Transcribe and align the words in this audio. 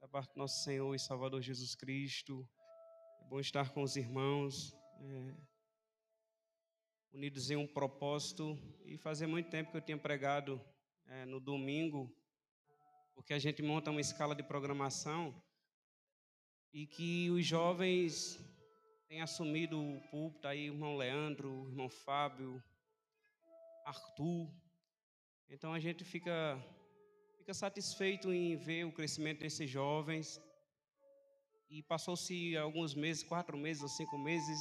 da 0.00 0.08
parte 0.08 0.34
do 0.34 0.38
nosso 0.38 0.62
Senhor 0.62 0.94
e 0.94 0.98
Salvador 0.98 1.40
Jesus 1.40 1.74
Cristo. 1.74 2.48
É 3.20 3.24
bom 3.24 3.40
estar 3.40 3.70
com 3.70 3.82
os 3.82 3.96
irmãos, 3.96 4.76
é, 5.00 5.34
unidos 7.12 7.50
em 7.50 7.56
um 7.56 7.66
propósito. 7.66 8.58
E 8.84 8.98
fazia 8.98 9.26
muito 9.26 9.48
tempo 9.48 9.70
que 9.70 9.76
eu 9.76 9.82
tinha 9.82 9.98
pregado 9.98 10.60
é, 11.06 11.24
no 11.24 11.40
domingo, 11.40 12.14
porque 13.14 13.32
a 13.32 13.38
gente 13.38 13.62
monta 13.62 13.90
uma 13.90 14.00
escala 14.00 14.34
de 14.34 14.42
programação 14.42 15.34
e 16.72 16.86
que 16.86 17.30
os 17.30 17.46
jovens 17.46 18.38
têm 19.08 19.22
assumido 19.22 19.80
o 19.80 20.00
púlpito 20.10 20.46
aí, 20.46 20.68
o 20.68 20.74
irmão 20.74 20.96
Leandro, 20.96 21.68
irmão 21.68 21.88
Fábio, 21.88 22.62
Arthur. 23.86 24.52
Então 25.48 25.72
a 25.72 25.80
gente 25.80 26.04
fica 26.04 26.62
fica 27.46 27.54
satisfeito 27.54 28.32
em 28.32 28.56
ver 28.56 28.84
o 28.84 28.92
crescimento 28.92 29.38
desses 29.38 29.70
jovens. 29.70 30.42
E 31.70 31.80
passou-se 31.84 32.56
alguns 32.56 32.92
meses, 32.92 33.22
quatro 33.22 33.56
meses 33.56 33.84
ou 33.84 33.88
cinco 33.88 34.18
meses, 34.18 34.58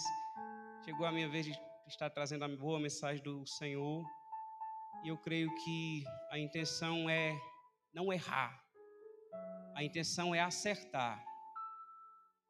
chegou 0.83 1.07
a 1.07 1.11
minha 1.11 1.27
vez 1.27 1.47
de 1.47 1.59
estar 1.87 2.11
trazendo 2.11 2.45
a 2.45 2.47
boa 2.47 2.79
mensagem 2.79 3.23
do 3.23 3.43
Senhor. 3.47 4.05
E 5.03 5.07
eu 5.07 5.17
creio 5.17 5.49
que 5.63 6.03
a 6.29 6.37
intenção 6.37 7.09
é 7.09 7.35
não 7.91 8.13
errar, 8.13 8.55
a 9.75 9.83
intenção 9.83 10.35
é 10.35 10.41
acertar. 10.41 11.25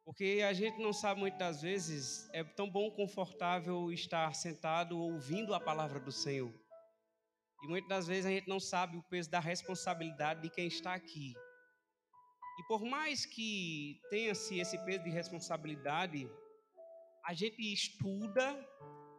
Porque 0.03 0.43
a 0.45 0.51
gente 0.51 0.81
não 0.81 0.91
sabe 0.91 1.21
muitas 1.21 1.61
vezes, 1.61 2.29
é 2.33 2.43
tão 2.43 2.69
bom, 2.69 2.91
confortável 2.91 3.89
estar 3.89 4.35
sentado 4.35 4.99
ouvindo 4.99 5.53
a 5.53 5.61
palavra 5.61 5.97
do 5.97 6.11
Senhor. 6.11 6.64
E 7.65 7.67
muitas 7.67 7.89
das 7.89 8.05
vezes 8.05 8.27
a 8.27 8.29
gente 8.29 8.47
não 8.47 8.59
sabe 8.59 8.95
o 8.95 9.01
peso 9.09 9.27
da 9.27 9.39
responsabilidade 9.39 10.39
de 10.43 10.51
quem 10.51 10.67
está 10.67 10.93
aqui. 10.93 11.33
E 12.59 12.67
por 12.67 12.85
mais 12.85 13.25
que 13.25 13.99
tenha-se 14.11 14.59
esse 14.59 14.77
peso 14.85 15.03
de 15.03 15.09
responsabilidade, 15.09 16.29
a 17.25 17.33
gente 17.33 17.59
estuda 17.73 18.53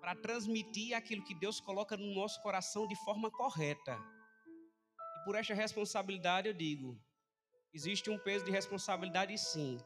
para 0.00 0.14
transmitir 0.14 0.94
aquilo 0.94 1.24
que 1.24 1.34
Deus 1.34 1.58
coloca 1.58 1.96
no 1.96 2.14
nosso 2.14 2.40
coração 2.40 2.86
de 2.86 2.94
forma 3.04 3.32
correta. 3.32 3.98
E 5.16 5.24
por 5.24 5.34
esta 5.34 5.52
responsabilidade 5.52 6.46
eu 6.46 6.54
digo: 6.54 6.96
existe 7.74 8.10
um 8.10 8.18
peso 8.20 8.44
de 8.44 8.52
responsabilidade 8.52 9.36
sim, 9.38 9.76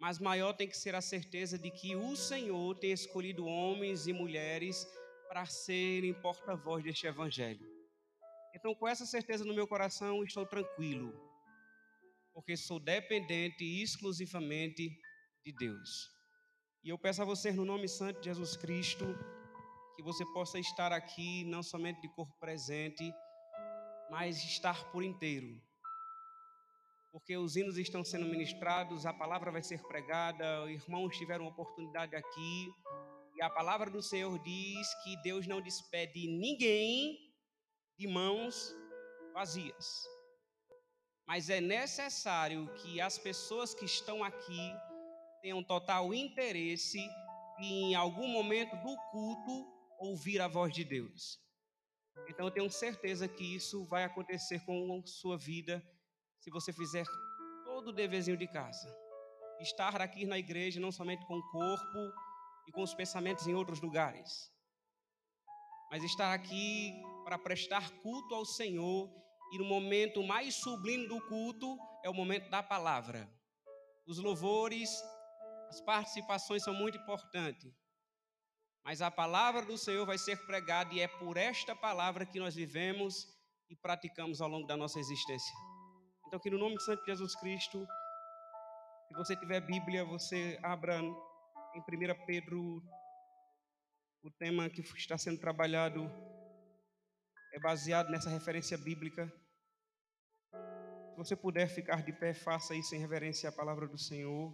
mas 0.00 0.18
maior 0.18 0.54
tem 0.54 0.66
que 0.66 0.76
ser 0.76 0.96
a 0.96 1.00
certeza 1.00 1.56
de 1.56 1.70
que 1.70 1.94
o 1.94 2.16
Senhor 2.16 2.76
tem 2.80 2.90
escolhido 2.90 3.46
homens 3.46 4.08
e 4.08 4.12
mulheres 4.12 4.84
para 5.30 5.46
serem 5.46 6.12
porta-voz 6.12 6.82
deste 6.82 7.06
evangelho. 7.06 7.64
Então, 8.52 8.74
com 8.74 8.88
essa 8.88 9.06
certeza 9.06 9.44
no 9.44 9.54
meu 9.54 9.64
coração, 9.64 10.24
estou 10.24 10.44
tranquilo, 10.44 11.14
porque 12.34 12.56
sou 12.56 12.80
dependente 12.80 13.62
exclusivamente 13.80 14.90
de 15.44 15.52
Deus. 15.56 15.88
E 16.82 16.88
eu 16.88 16.98
peço 16.98 17.22
a 17.22 17.24
vocês, 17.24 17.54
no 17.54 17.64
nome 17.64 17.86
santo 17.86 18.18
de 18.18 18.24
Jesus 18.24 18.56
Cristo, 18.56 19.06
que 19.94 20.02
você 20.02 20.24
possa 20.32 20.58
estar 20.58 20.92
aqui, 20.92 21.44
não 21.44 21.62
somente 21.62 22.00
de 22.00 22.08
corpo 22.08 22.36
presente, 22.40 23.08
mas 24.10 24.36
estar 24.38 24.90
por 24.90 25.04
inteiro. 25.04 25.62
Porque 27.12 27.36
os 27.36 27.54
hinos 27.54 27.78
estão 27.78 28.04
sendo 28.04 28.26
ministrados, 28.26 29.06
a 29.06 29.12
palavra 29.12 29.52
vai 29.52 29.62
ser 29.62 29.80
pregada, 29.86 30.68
irmãos 30.68 31.16
tiveram 31.16 31.46
oportunidade 31.46 32.16
aqui, 32.16 32.68
e 33.40 33.42
a 33.42 33.48
palavra 33.48 33.90
do 33.90 34.02
Senhor 34.02 34.38
diz 34.40 34.94
que 35.02 35.16
Deus 35.22 35.46
não 35.46 35.62
despede 35.62 36.28
ninguém 36.28 37.18
de 37.98 38.06
mãos 38.06 38.76
vazias. 39.32 40.06
Mas 41.26 41.48
é 41.48 41.58
necessário 41.58 42.70
que 42.74 43.00
as 43.00 43.16
pessoas 43.16 43.72
que 43.72 43.86
estão 43.86 44.22
aqui 44.22 44.74
tenham 45.40 45.64
total 45.64 46.12
interesse 46.12 47.00
em 47.58 47.94
algum 47.94 48.28
momento 48.28 48.76
do 48.76 48.94
culto 49.10 49.66
ouvir 49.98 50.38
a 50.42 50.46
voz 50.46 50.70
de 50.74 50.84
Deus. 50.84 51.40
Então 52.28 52.44
eu 52.44 52.52
tenho 52.52 52.68
certeza 52.68 53.26
que 53.26 53.54
isso 53.56 53.86
vai 53.86 54.04
acontecer 54.04 54.62
com 54.66 55.02
sua 55.06 55.38
vida 55.38 55.82
se 56.40 56.50
você 56.50 56.74
fizer 56.74 57.06
todo 57.64 57.88
o 57.88 57.94
deverzinho 57.94 58.36
de 58.36 58.46
casa. 58.46 58.94
Estar 59.60 59.98
aqui 60.02 60.26
na 60.26 60.38
igreja 60.38 60.78
não 60.78 60.92
somente 60.92 61.24
com 61.26 61.38
o 61.38 61.50
corpo, 61.50 62.29
e 62.70 62.72
com 62.72 62.82
os 62.82 62.94
pensamentos 62.94 63.48
em 63.48 63.54
outros 63.54 63.80
lugares. 63.80 64.48
Mas 65.90 66.04
estar 66.04 66.32
aqui 66.32 66.94
para 67.24 67.36
prestar 67.36 67.90
culto 68.00 68.32
ao 68.32 68.46
Senhor 68.46 69.10
e 69.52 69.58
no 69.58 69.64
momento 69.64 70.22
mais 70.22 70.54
sublime 70.54 71.08
do 71.08 71.20
culto 71.26 71.76
é 72.04 72.08
o 72.08 72.14
momento 72.14 72.48
da 72.48 72.62
palavra. 72.62 73.28
Os 74.06 74.18
louvores, 74.18 74.88
as 75.68 75.80
participações 75.80 76.62
são 76.62 76.72
muito 76.72 76.96
importantes. 76.96 77.74
Mas 78.84 79.02
a 79.02 79.10
palavra 79.10 79.62
do 79.62 79.76
Senhor 79.76 80.06
vai 80.06 80.16
ser 80.16 80.36
pregada 80.46 80.94
e 80.94 81.00
é 81.00 81.08
por 81.08 81.36
esta 81.36 81.74
palavra 81.74 82.24
que 82.24 82.38
nós 82.38 82.54
vivemos 82.54 83.26
e 83.68 83.74
praticamos 83.74 84.40
ao 84.40 84.48
longo 84.48 84.68
da 84.68 84.76
nossa 84.76 85.00
existência. 85.00 85.54
Então, 86.28 86.38
que 86.38 86.50
no 86.50 86.58
nome 86.58 86.76
de 86.76 86.84
Santo 86.84 87.04
Jesus 87.04 87.34
Cristo, 87.34 87.84
se 89.08 89.14
você 89.14 89.36
tiver 89.36 89.60
Bíblia, 89.60 90.04
você 90.04 90.56
abra 90.62 91.02
em 91.74 91.80
1 91.80 92.26
Pedro, 92.26 92.82
o 94.22 94.30
tema 94.30 94.68
que 94.68 94.80
está 94.80 95.16
sendo 95.16 95.38
trabalhado 95.38 96.10
é 97.52 97.60
baseado 97.60 98.10
nessa 98.10 98.28
referência 98.28 98.76
bíblica. 98.76 99.26
Se 101.10 101.16
você 101.16 101.36
puder 101.36 101.68
ficar 101.68 102.02
de 102.02 102.12
pé, 102.12 102.34
faça 102.34 102.74
isso 102.74 102.94
em 102.94 102.98
reverência 102.98 103.48
à 103.48 103.52
palavra 103.52 103.86
do 103.86 103.98
Senhor. 103.98 104.52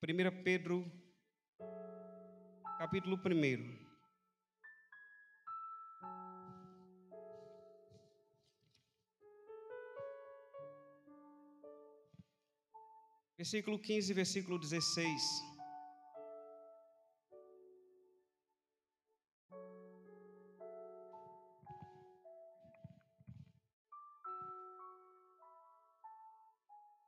Primeira 0.00 0.30
Pedro, 0.30 0.84
capítulo 2.78 3.16
1. 3.16 3.83
Versículo 13.44 13.78
15, 13.78 14.14
versículo 14.14 14.58
16. 14.58 15.22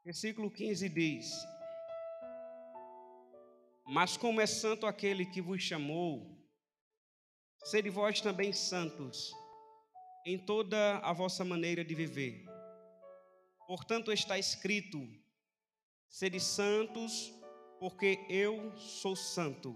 Versículo 0.04 0.50
15 0.50 0.90
diz: 0.90 1.26
Mas 3.86 4.18
como 4.18 4.38
é 4.38 4.46
santo 4.46 4.84
aquele 4.84 5.24
que 5.24 5.40
vos 5.40 5.62
chamou, 5.62 6.38
sede 7.64 7.88
vós 7.88 8.20
também 8.20 8.52
santos 8.52 9.32
em 10.26 10.38
toda 10.38 10.98
a 10.98 11.14
vossa 11.14 11.42
maneira 11.46 11.82
de 11.82 11.94
viver. 11.94 12.44
Portanto, 13.66 14.12
está 14.12 14.38
escrito: 14.38 14.98
Sede 16.08 16.40
santos, 16.40 17.32
porque 17.78 18.24
eu 18.28 18.76
sou 18.78 19.14
santo. 19.14 19.74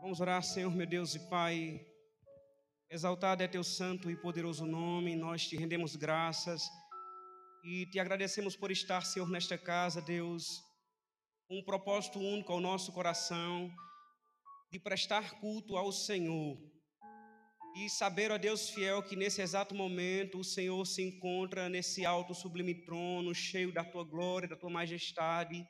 Vamos 0.00 0.20
orar, 0.20 0.42
Senhor, 0.42 0.74
meu 0.74 0.86
Deus 0.86 1.14
e 1.14 1.28
Pai. 1.28 1.80
Exaltado 2.90 3.42
é 3.42 3.48
teu 3.48 3.64
santo 3.64 4.10
e 4.10 4.16
poderoso 4.16 4.64
nome, 4.64 5.16
nós 5.16 5.46
te 5.46 5.56
rendemos 5.56 5.96
graças 5.96 6.62
e 7.64 7.86
te 7.86 7.98
agradecemos 7.98 8.56
por 8.56 8.70
estar, 8.70 9.04
Senhor, 9.04 9.28
nesta 9.28 9.58
casa, 9.58 10.00
Deus, 10.00 10.62
um 11.50 11.62
propósito 11.64 12.18
único 12.18 12.52
ao 12.52 12.60
nosso 12.60 12.92
coração, 12.92 13.70
de 14.70 14.78
prestar 14.78 15.38
culto 15.40 15.76
ao 15.76 15.92
Senhor 15.92 16.56
e 17.78 17.88
saber, 17.88 18.32
ó 18.32 18.38
Deus 18.38 18.70
fiel, 18.70 19.00
que 19.04 19.14
nesse 19.14 19.40
exato 19.40 19.72
momento 19.72 20.40
o 20.40 20.44
Senhor 20.44 20.84
se 20.84 21.00
encontra 21.00 21.68
nesse 21.68 22.04
alto 22.04 22.34
sublime 22.34 22.74
trono, 22.74 23.32
cheio 23.32 23.72
da 23.72 23.84
tua 23.84 24.02
glória, 24.02 24.48
da 24.48 24.56
tua 24.56 24.68
majestade. 24.68 25.64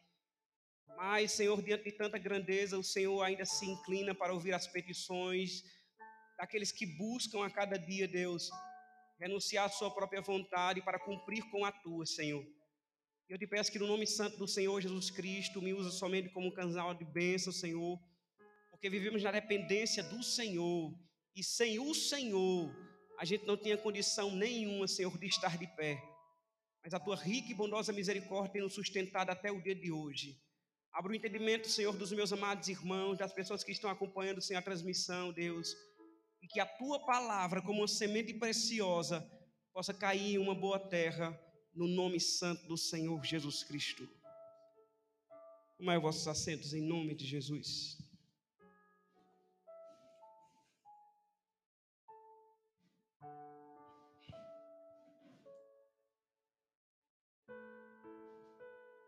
Mas, 0.96 1.32
Senhor, 1.32 1.62
diante 1.62 1.84
de 1.84 1.92
tanta 1.92 2.16
grandeza, 2.16 2.78
o 2.78 2.82
Senhor 2.82 3.22
ainda 3.22 3.44
se 3.44 3.66
inclina 3.66 4.14
para 4.14 4.32
ouvir 4.32 4.54
as 4.54 4.66
petições 4.66 5.62
daqueles 6.38 6.72
que 6.72 6.86
buscam 6.86 7.44
a 7.44 7.50
cada 7.50 7.76
dia, 7.78 8.08
Deus, 8.08 8.48
renunciar 9.20 9.66
à 9.66 9.68
sua 9.68 9.92
própria 9.94 10.22
vontade 10.22 10.80
para 10.80 10.98
cumprir 10.98 11.42
com 11.50 11.62
a 11.66 11.72
tua, 11.72 12.06
Senhor. 12.06 12.42
Eu 13.28 13.38
te 13.38 13.46
peço 13.46 13.70
que 13.70 13.78
no 13.78 13.86
nome 13.86 14.06
santo 14.06 14.38
do 14.38 14.48
Senhor 14.48 14.80
Jesus 14.80 15.10
Cristo 15.10 15.60
me 15.60 15.74
use 15.74 15.98
somente 15.98 16.30
como 16.30 16.48
um 16.48 16.54
canal 16.54 16.94
de 16.94 17.04
bênção, 17.04 17.52
Senhor, 17.52 17.98
porque 18.70 18.88
vivemos 18.88 19.22
na 19.22 19.30
dependência 19.30 20.02
do 20.02 20.22
Senhor 20.22 21.07
e 21.38 21.44
sem 21.44 21.78
o 21.78 21.94
Senhor, 21.94 22.74
a 23.16 23.24
gente 23.24 23.46
não 23.46 23.56
tinha 23.56 23.78
condição 23.78 24.34
nenhuma, 24.34 24.88
Senhor, 24.88 25.16
de 25.16 25.26
estar 25.28 25.56
de 25.56 25.68
pé. 25.76 26.02
Mas 26.82 26.92
a 26.92 26.98
tua 26.98 27.14
rica 27.14 27.52
e 27.52 27.54
bondosa 27.54 27.92
misericórdia 27.92 28.54
tem 28.54 28.62
nos 28.62 28.74
sustentado 28.74 29.30
até 29.30 29.52
o 29.52 29.62
dia 29.62 29.76
de 29.76 29.92
hoje. 29.92 30.36
Abra 30.92 31.12
o 31.12 31.14
entendimento, 31.14 31.68
Senhor, 31.68 31.96
dos 31.96 32.10
meus 32.10 32.32
amados 32.32 32.68
irmãos, 32.68 33.18
das 33.18 33.32
pessoas 33.32 33.62
que 33.62 33.70
estão 33.70 33.88
acompanhando, 33.88 34.42
Senhor, 34.42 34.58
a 34.58 34.62
transmissão, 34.62 35.32
Deus. 35.32 35.76
E 36.42 36.48
que 36.48 36.58
a 36.58 36.66
tua 36.66 37.06
palavra, 37.06 37.62
como 37.62 37.82
uma 37.82 37.86
semente 37.86 38.34
preciosa, 38.34 39.20
possa 39.72 39.94
cair 39.94 40.34
em 40.34 40.38
uma 40.38 40.56
boa 40.56 40.80
terra, 40.80 41.38
no 41.72 41.86
nome 41.86 42.18
santo 42.18 42.66
do 42.66 42.76
Senhor 42.76 43.24
Jesus 43.24 43.62
Cristo. 43.62 44.08
Como 45.76 45.92
é 45.92 46.00
vossos 46.00 46.26
assentos 46.26 46.74
em 46.74 46.82
nome 46.82 47.14
de 47.14 47.24
Jesus? 47.24 48.07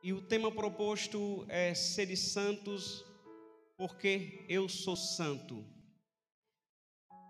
E 0.03 0.15
o 0.15 0.23
tema 0.23 0.51
proposto 0.51 1.45
é 1.49 1.75
Sede 1.75 2.17
Santos, 2.17 3.05
porque 3.77 4.47
eu 4.49 4.67
sou 4.67 4.97
santo. 4.97 5.63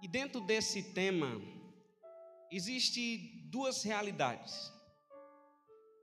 E 0.01 0.07
dentro 0.07 0.41
desse 0.41 0.81
tema, 0.95 1.41
existe 2.49 3.49
duas 3.51 3.83
realidades. 3.83 4.73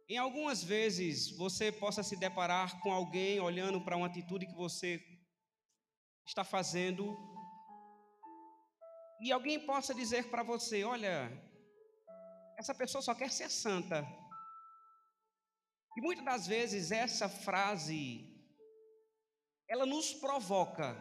Em 0.09 0.17
algumas 0.17 0.61
vezes 0.61 1.31
você 1.31 1.71
possa 1.71 2.03
se 2.03 2.17
deparar 2.17 2.81
com 2.81 2.91
alguém 2.91 3.39
olhando 3.39 3.79
para 3.79 3.95
uma 3.95 4.07
atitude 4.07 4.45
que 4.45 4.55
você 4.55 5.01
está 6.25 6.43
fazendo 6.43 7.17
e 9.21 9.31
alguém 9.31 9.65
possa 9.65 9.93
dizer 9.95 10.29
para 10.29 10.43
você: 10.43 10.83
olha, 10.83 11.31
essa 12.57 12.75
pessoa 12.75 13.01
só 13.01 13.15
quer 13.15 13.31
ser 13.31 13.49
santa. 13.49 14.05
E 15.97 16.01
muitas 16.01 16.23
das 16.23 16.45
vezes 16.45 16.91
essa 16.91 17.27
frase 17.27 18.23
ela 19.67 19.83
nos 19.83 20.13
provoca. 20.13 20.95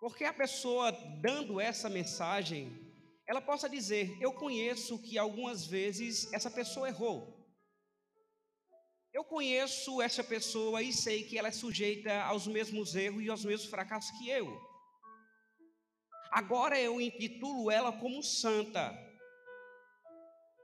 Porque 0.00 0.24
a 0.24 0.32
pessoa 0.32 0.90
dando 1.22 1.60
essa 1.60 1.88
mensagem, 1.88 2.76
ela 3.24 3.40
possa 3.40 3.70
dizer: 3.70 4.18
Eu 4.20 4.32
conheço 4.32 5.00
que 5.00 5.16
algumas 5.16 5.64
vezes 5.64 6.32
essa 6.32 6.50
pessoa 6.50 6.88
errou. 6.88 7.36
Eu 9.12 9.24
conheço 9.24 10.02
essa 10.02 10.24
pessoa 10.24 10.82
e 10.82 10.92
sei 10.92 11.22
que 11.22 11.38
ela 11.38 11.48
é 11.48 11.52
sujeita 11.52 12.20
aos 12.24 12.48
mesmos 12.48 12.96
erros 12.96 13.22
e 13.22 13.30
aos 13.30 13.44
mesmos 13.44 13.70
fracassos 13.70 14.10
que 14.18 14.28
eu. 14.28 14.60
Agora 16.32 16.78
eu 16.80 17.00
intitulo 17.00 17.70
ela 17.70 17.92
como 17.92 18.24
santa 18.24 19.05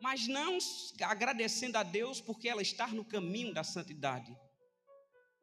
mas 0.03 0.27
não 0.27 0.59
agradecendo 1.01 1.79
a 1.79 1.85
Deus 1.85 2.21
porque 2.21 2.49
ela 2.49 2.61
está 2.61 2.89
no 2.89 3.05
caminho 3.05 3.55
da 3.55 3.63
santidade, 3.63 4.37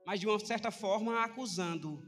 mas 0.06 0.20
de 0.20 0.28
uma 0.28 0.38
certa 0.38 0.70
forma 0.70 1.24
acusando, 1.24 2.04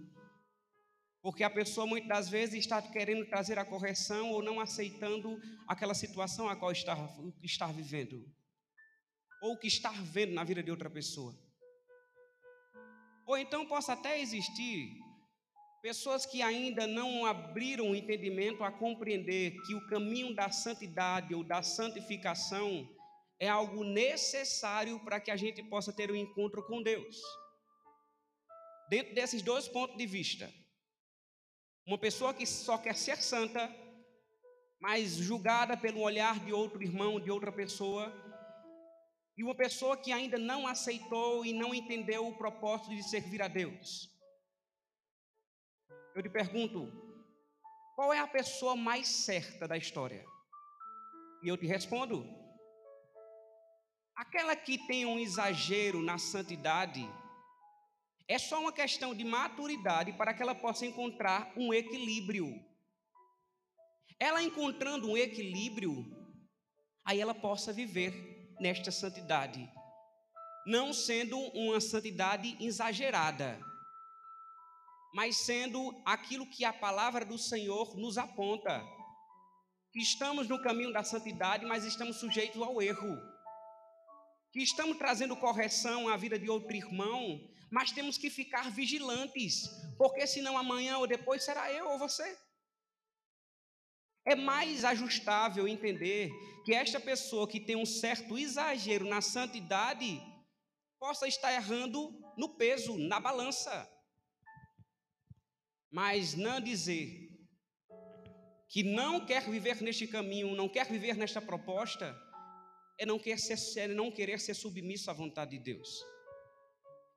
porque 1.21 1.45
a 1.45 1.49
pessoa 1.49 1.87
muitas 1.87 2.27
vezes 2.27 2.59
está 2.59 2.81
querendo 2.81 3.25
trazer 3.25 3.57
a 3.57 3.63
correção 3.63 4.31
ou 4.31 4.43
não 4.43 4.59
aceitando 4.59 5.41
aquela 5.65 5.93
situação 5.93 6.49
a 6.49 6.55
qual 6.57 6.73
está, 6.73 6.97
está 7.41 7.67
vivendo, 7.67 8.29
ou 9.41 9.57
que 9.57 9.67
está 9.67 9.91
vendo 9.91 10.33
na 10.33 10.43
vida 10.43 10.61
de 10.61 10.71
outra 10.71 10.89
pessoa. 10.89 11.33
Ou 13.25 13.37
então 13.37 13.65
possa 13.65 13.93
até 13.93 14.19
existir 14.19 14.99
Pessoas 15.81 16.27
que 16.27 16.43
ainda 16.43 16.85
não 16.85 17.25
abriram 17.25 17.89
o 17.89 17.95
entendimento 17.95 18.63
a 18.63 18.71
compreender 18.71 19.59
que 19.65 19.73
o 19.73 19.87
caminho 19.87 20.35
da 20.35 20.51
santidade 20.51 21.33
ou 21.33 21.43
da 21.43 21.63
santificação 21.63 22.87
é 23.39 23.49
algo 23.49 23.83
necessário 23.83 24.99
para 24.99 25.19
que 25.19 25.31
a 25.31 25.35
gente 25.35 25.63
possa 25.63 25.91
ter 25.91 26.11
um 26.11 26.15
encontro 26.15 26.63
com 26.67 26.83
Deus. 26.83 27.19
Dentro 28.89 29.15
desses 29.15 29.41
dois 29.41 29.67
pontos 29.67 29.97
de 29.97 30.05
vista, 30.05 30.53
uma 31.87 31.97
pessoa 31.97 32.31
que 32.31 32.45
só 32.45 32.77
quer 32.77 32.95
ser 32.95 33.17
santa, 33.17 33.67
mas 34.79 35.15
julgada 35.15 35.75
pelo 35.75 36.01
olhar 36.01 36.39
de 36.45 36.53
outro 36.53 36.83
irmão, 36.83 37.19
de 37.19 37.31
outra 37.31 37.51
pessoa, 37.51 38.13
e 39.35 39.43
uma 39.43 39.55
pessoa 39.55 39.97
que 39.97 40.11
ainda 40.11 40.37
não 40.37 40.67
aceitou 40.67 41.43
e 41.43 41.53
não 41.53 41.73
entendeu 41.73 42.27
o 42.27 42.37
propósito 42.37 42.95
de 42.95 43.01
servir 43.01 43.41
a 43.41 43.47
Deus. 43.47 44.11
Eu 46.13 46.21
te 46.21 46.29
pergunto, 46.29 46.91
qual 47.95 48.11
é 48.11 48.19
a 48.19 48.27
pessoa 48.27 48.75
mais 48.75 49.07
certa 49.07 49.65
da 49.65 49.77
história? 49.77 50.25
E 51.41 51.47
eu 51.47 51.55
te 51.55 51.65
respondo, 51.65 52.27
aquela 54.13 54.53
que 54.55 54.77
tem 54.87 55.05
um 55.05 55.17
exagero 55.17 56.01
na 56.01 56.17
santidade, 56.17 57.07
é 58.27 58.37
só 58.37 58.59
uma 58.59 58.73
questão 58.73 59.15
de 59.15 59.23
maturidade 59.23 60.11
para 60.13 60.33
que 60.33 60.43
ela 60.43 60.53
possa 60.53 60.85
encontrar 60.85 61.53
um 61.55 61.73
equilíbrio. 61.73 62.61
Ela 64.19 64.43
encontrando 64.43 65.09
um 65.09 65.17
equilíbrio, 65.17 66.05
aí 67.05 67.21
ela 67.21 67.33
possa 67.33 67.71
viver 67.71 68.53
nesta 68.59 68.91
santidade, 68.91 69.67
não 70.67 70.93
sendo 70.93 71.39
uma 71.39 71.79
santidade 71.79 72.57
exagerada 72.59 73.70
mas 75.13 75.37
sendo 75.37 75.93
aquilo 76.05 76.49
que 76.49 76.63
a 76.63 76.71
palavra 76.71 77.25
do 77.25 77.37
Senhor 77.37 77.95
nos 77.97 78.17
aponta. 78.17 78.83
Que 79.91 79.99
estamos 79.99 80.47
no 80.47 80.61
caminho 80.61 80.93
da 80.93 81.03
santidade, 81.03 81.65
mas 81.65 81.83
estamos 81.83 82.17
sujeitos 82.17 82.61
ao 82.61 82.81
erro. 82.81 83.17
Que 84.53 84.61
estamos 84.61 84.97
trazendo 84.97 85.35
correção 85.35 86.07
à 86.07 86.15
vida 86.15 86.39
de 86.39 86.49
outro 86.49 86.75
irmão, 86.75 87.39
mas 87.69 87.91
temos 87.91 88.17
que 88.17 88.29
ficar 88.29 88.71
vigilantes, 88.71 89.69
porque 89.97 90.25
senão 90.27 90.57
amanhã 90.57 90.97
ou 90.97 91.07
depois 91.07 91.43
será 91.43 91.71
eu 91.71 91.89
ou 91.89 91.99
você. 91.99 92.37
É 94.25 94.35
mais 94.35 94.85
ajustável 94.85 95.67
entender 95.67 96.29
que 96.63 96.73
esta 96.73 96.99
pessoa 96.99 97.47
que 97.47 97.59
tem 97.59 97.75
um 97.75 97.85
certo 97.85 98.37
exagero 98.37 99.05
na 99.05 99.19
santidade 99.19 100.21
possa 100.99 101.27
estar 101.27 101.51
errando 101.51 102.13
no 102.37 102.55
peso, 102.55 102.97
na 102.97 103.19
balança. 103.19 103.89
Mas 105.91 106.35
não 106.35 106.61
dizer 106.61 107.29
que 108.69 108.81
não 108.81 109.25
quer 109.25 109.49
viver 109.49 109.81
neste 109.81 110.07
caminho, 110.07 110.55
não 110.55 110.69
quer 110.69 110.87
viver 110.87 111.17
nesta 111.17 111.41
proposta, 111.41 112.17
é 112.97 113.05
não, 113.05 113.19
ser, 113.19 113.79
é 113.81 113.87
não 113.87 114.09
querer 114.09 114.39
ser 114.39 114.53
submisso 114.53 115.11
à 115.11 115.13
vontade 115.13 115.57
de 115.57 115.59
Deus. 115.59 115.89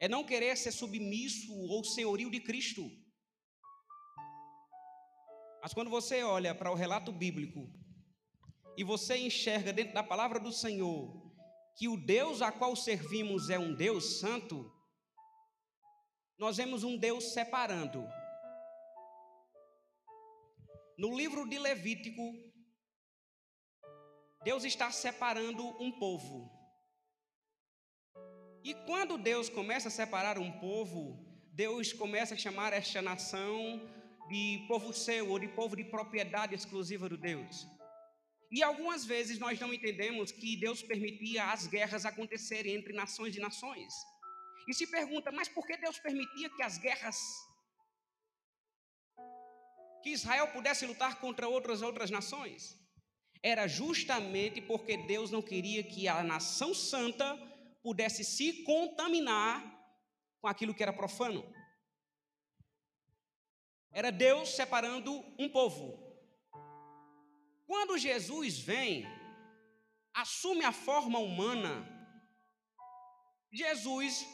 É 0.00 0.08
não 0.08 0.24
querer 0.24 0.56
ser 0.56 0.72
submisso 0.72 1.54
ou 1.68 1.84
senhorio 1.84 2.28
de 2.28 2.40
Cristo. 2.40 2.90
Mas 5.62 5.72
quando 5.72 5.88
você 5.90 6.24
olha 6.24 6.52
para 6.52 6.72
o 6.72 6.74
relato 6.74 7.12
bíblico 7.12 7.70
e 8.76 8.82
você 8.82 9.16
enxerga 9.16 9.72
dentro 9.72 9.94
da 9.94 10.02
palavra 10.02 10.40
do 10.40 10.52
Senhor 10.52 11.22
que 11.76 11.86
o 11.86 11.96
Deus 11.96 12.43
a 12.43 12.50
qual 12.50 12.74
servimos 12.74 13.48
é 13.48 13.58
um 13.58 13.72
Deus 13.74 14.19
santo, 14.19 14.70
nós 16.36 16.56
vemos 16.56 16.82
um 16.82 16.96
Deus 16.96 17.32
separando 17.32 18.04
no 20.96 21.17
livro 21.17 21.48
de 21.48 21.58
Levítico, 21.58 22.22
Deus 24.43 24.65
está 24.65 24.91
separando 24.91 25.65
um 25.82 25.91
povo. 25.93 26.51
E 28.63 28.74
quando 28.86 29.19
Deus 29.19 29.48
começa 29.48 29.89
a 29.89 29.91
separar 29.91 30.39
um 30.39 30.53
povo, 30.60 31.24
Deus 31.53 31.93
começa 31.93 32.34
a 32.34 32.39
chamar 32.39 32.72
esta 32.72 33.01
nação 33.03 33.89
de 34.29 34.65
povo 34.69 34.93
seu 34.93 35.31
ou 35.31 35.39
de 35.39 35.48
povo 35.48 35.77
de 35.77 35.84
propriedade 35.84 36.55
exclusiva 36.55 37.08
do 37.08 37.17
Deus. 37.17 37.67
E 38.51 38.63
algumas 38.63 39.05
vezes 39.05 39.39
nós 39.39 39.58
não 39.58 39.74
entendemos 39.74 40.31
que 40.31 40.56
Deus 40.56 40.82
permitia 40.82 41.51
as 41.53 41.67
guerras 41.67 42.06
acontecerem 42.06 42.74
entre 42.74 42.93
nações 42.93 43.36
e 43.36 43.41
nações. 43.41 43.93
E 44.69 44.74
se 44.74 44.86
pergunta, 44.86 45.32
mas 45.32 45.48
por 45.48 45.67
que 45.67 45.77
Deus 45.77 45.98
permitia 45.98 46.48
que 46.51 46.63
as 46.63 46.79
guerras 46.79 47.19
que 50.05 50.11
Israel 50.11 50.49
pudesse 50.49 50.84
lutar 50.84 51.19
contra 51.19 51.49
outras 51.49 51.81
outras 51.81 52.11
nações? 52.11 52.79
Era 53.43 53.67
justamente 53.67 54.61
porque 54.61 54.99
Deus 54.99 55.31
não 55.31 55.41
queria 55.41 55.82
que 55.82 56.06
a 56.06 56.23
nação 56.23 56.75
santa 56.75 57.27
pudesse 57.82 58.23
se 58.23 58.65
contaminar 58.65 59.55
com 60.43 60.46
aquilo 60.46 60.75
que 60.75 60.82
era 60.82 60.93
profano. 60.93 61.43
Era 63.91 64.11
Deus 64.13 64.51
separando 64.51 65.11
um 65.39 65.49
povo. 65.49 65.87
Quando 67.67 67.96
Jesus 67.96 68.58
vem, 68.58 69.06
assume 70.13 70.67
a 70.67 70.73
forma 70.73 71.19
humana, 71.19 71.73
Jesus, 73.51 74.27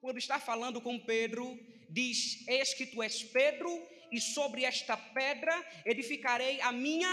quando 0.00 0.16
está 0.16 0.40
falando 0.40 0.80
com 0.80 0.98
Pedro, 0.98 1.44
diz: 1.90 2.48
Eis 2.48 2.72
que 2.72 2.86
tu 2.86 3.02
és 3.02 3.22
Pedro, 3.24 3.70
e 4.10 4.20
sobre 4.20 4.64
esta 4.64 4.96
pedra 4.96 5.54
edificarei 5.84 6.60
a 6.60 6.72
minha 6.72 7.10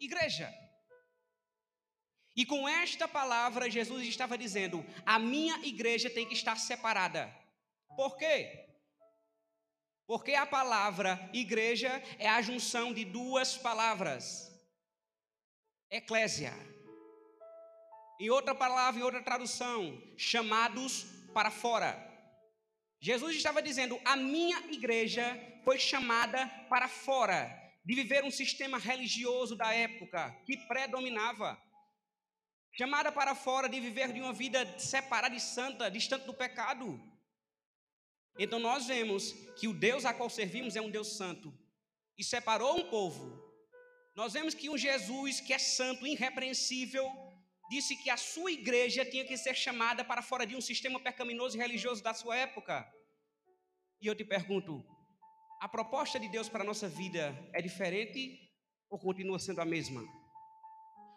igreja. 0.00 0.52
E 2.34 2.46
com 2.46 2.68
esta 2.68 3.06
palavra, 3.06 3.70
Jesus 3.70 4.06
estava 4.06 4.38
dizendo: 4.38 4.84
a 5.04 5.18
minha 5.18 5.58
igreja 5.66 6.08
tem 6.08 6.26
que 6.26 6.34
estar 6.34 6.56
separada. 6.56 7.32
Por 7.96 8.16
quê? 8.16 8.68
Porque 10.06 10.34
a 10.34 10.46
palavra 10.46 11.30
igreja 11.32 12.02
é 12.18 12.28
a 12.28 12.40
junção 12.40 12.92
de 12.92 13.04
duas 13.04 13.56
palavras: 13.56 14.50
eclésia. 15.90 16.52
Em 18.20 18.30
outra 18.30 18.54
palavra, 18.54 19.00
em 19.00 19.02
outra 19.02 19.22
tradução, 19.22 20.00
chamados 20.16 21.04
para 21.34 21.50
fora. 21.50 22.11
Jesus 23.02 23.34
estava 23.34 23.60
dizendo: 23.60 24.00
a 24.04 24.14
minha 24.14 24.58
igreja 24.70 25.24
foi 25.64 25.76
chamada 25.76 26.46
para 26.68 26.86
fora 26.86 27.40
de 27.84 27.96
viver 27.96 28.22
um 28.22 28.30
sistema 28.30 28.78
religioso 28.78 29.56
da 29.56 29.74
época 29.74 30.30
que 30.46 30.56
predominava. 30.68 31.60
Chamada 32.70 33.10
para 33.10 33.34
fora 33.34 33.68
de 33.68 33.80
viver 33.80 34.12
de 34.12 34.20
uma 34.20 34.32
vida 34.32 34.78
separada 34.78 35.34
e 35.34 35.40
santa, 35.40 35.90
distante 35.90 36.26
do 36.26 36.32
pecado. 36.32 36.86
Então 38.38 38.60
nós 38.60 38.86
vemos 38.86 39.32
que 39.58 39.66
o 39.66 39.74
Deus 39.74 40.04
a 40.04 40.14
qual 40.14 40.30
servimos 40.30 40.76
é 40.76 40.80
um 40.80 40.90
Deus 40.90 41.16
santo 41.16 41.52
e 42.16 42.22
separou 42.22 42.78
um 42.78 42.88
povo. 42.88 43.42
Nós 44.14 44.32
vemos 44.32 44.54
que 44.54 44.70
um 44.70 44.78
Jesus 44.78 45.40
que 45.40 45.52
é 45.52 45.58
santo, 45.58 46.06
irrepreensível, 46.06 47.10
disse 47.72 47.96
que 47.96 48.10
a 48.10 48.18
sua 48.18 48.50
igreja 48.52 49.02
tinha 49.12 49.24
que 49.24 49.36
ser 49.44 49.54
chamada 49.54 50.04
para 50.04 50.20
fora 50.20 50.46
de 50.46 50.54
um 50.54 50.60
sistema 50.60 50.98
pecaminoso 51.00 51.56
e 51.56 51.60
religioso 51.60 52.02
da 52.02 52.12
sua 52.12 52.36
época. 52.36 52.74
E 54.02 54.06
eu 54.06 54.14
te 54.14 54.24
pergunto, 54.24 54.84
a 55.58 55.68
proposta 55.76 56.20
de 56.20 56.28
Deus 56.28 56.50
para 56.50 56.62
a 56.62 56.70
nossa 56.70 56.86
vida 56.86 57.24
é 57.54 57.62
diferente 57.62 58.20
ou 58.90 58.98
continua 58.98 59.38
sendo 59.38 59.62
a 59.62 59.64
mesma? 59.64 60.02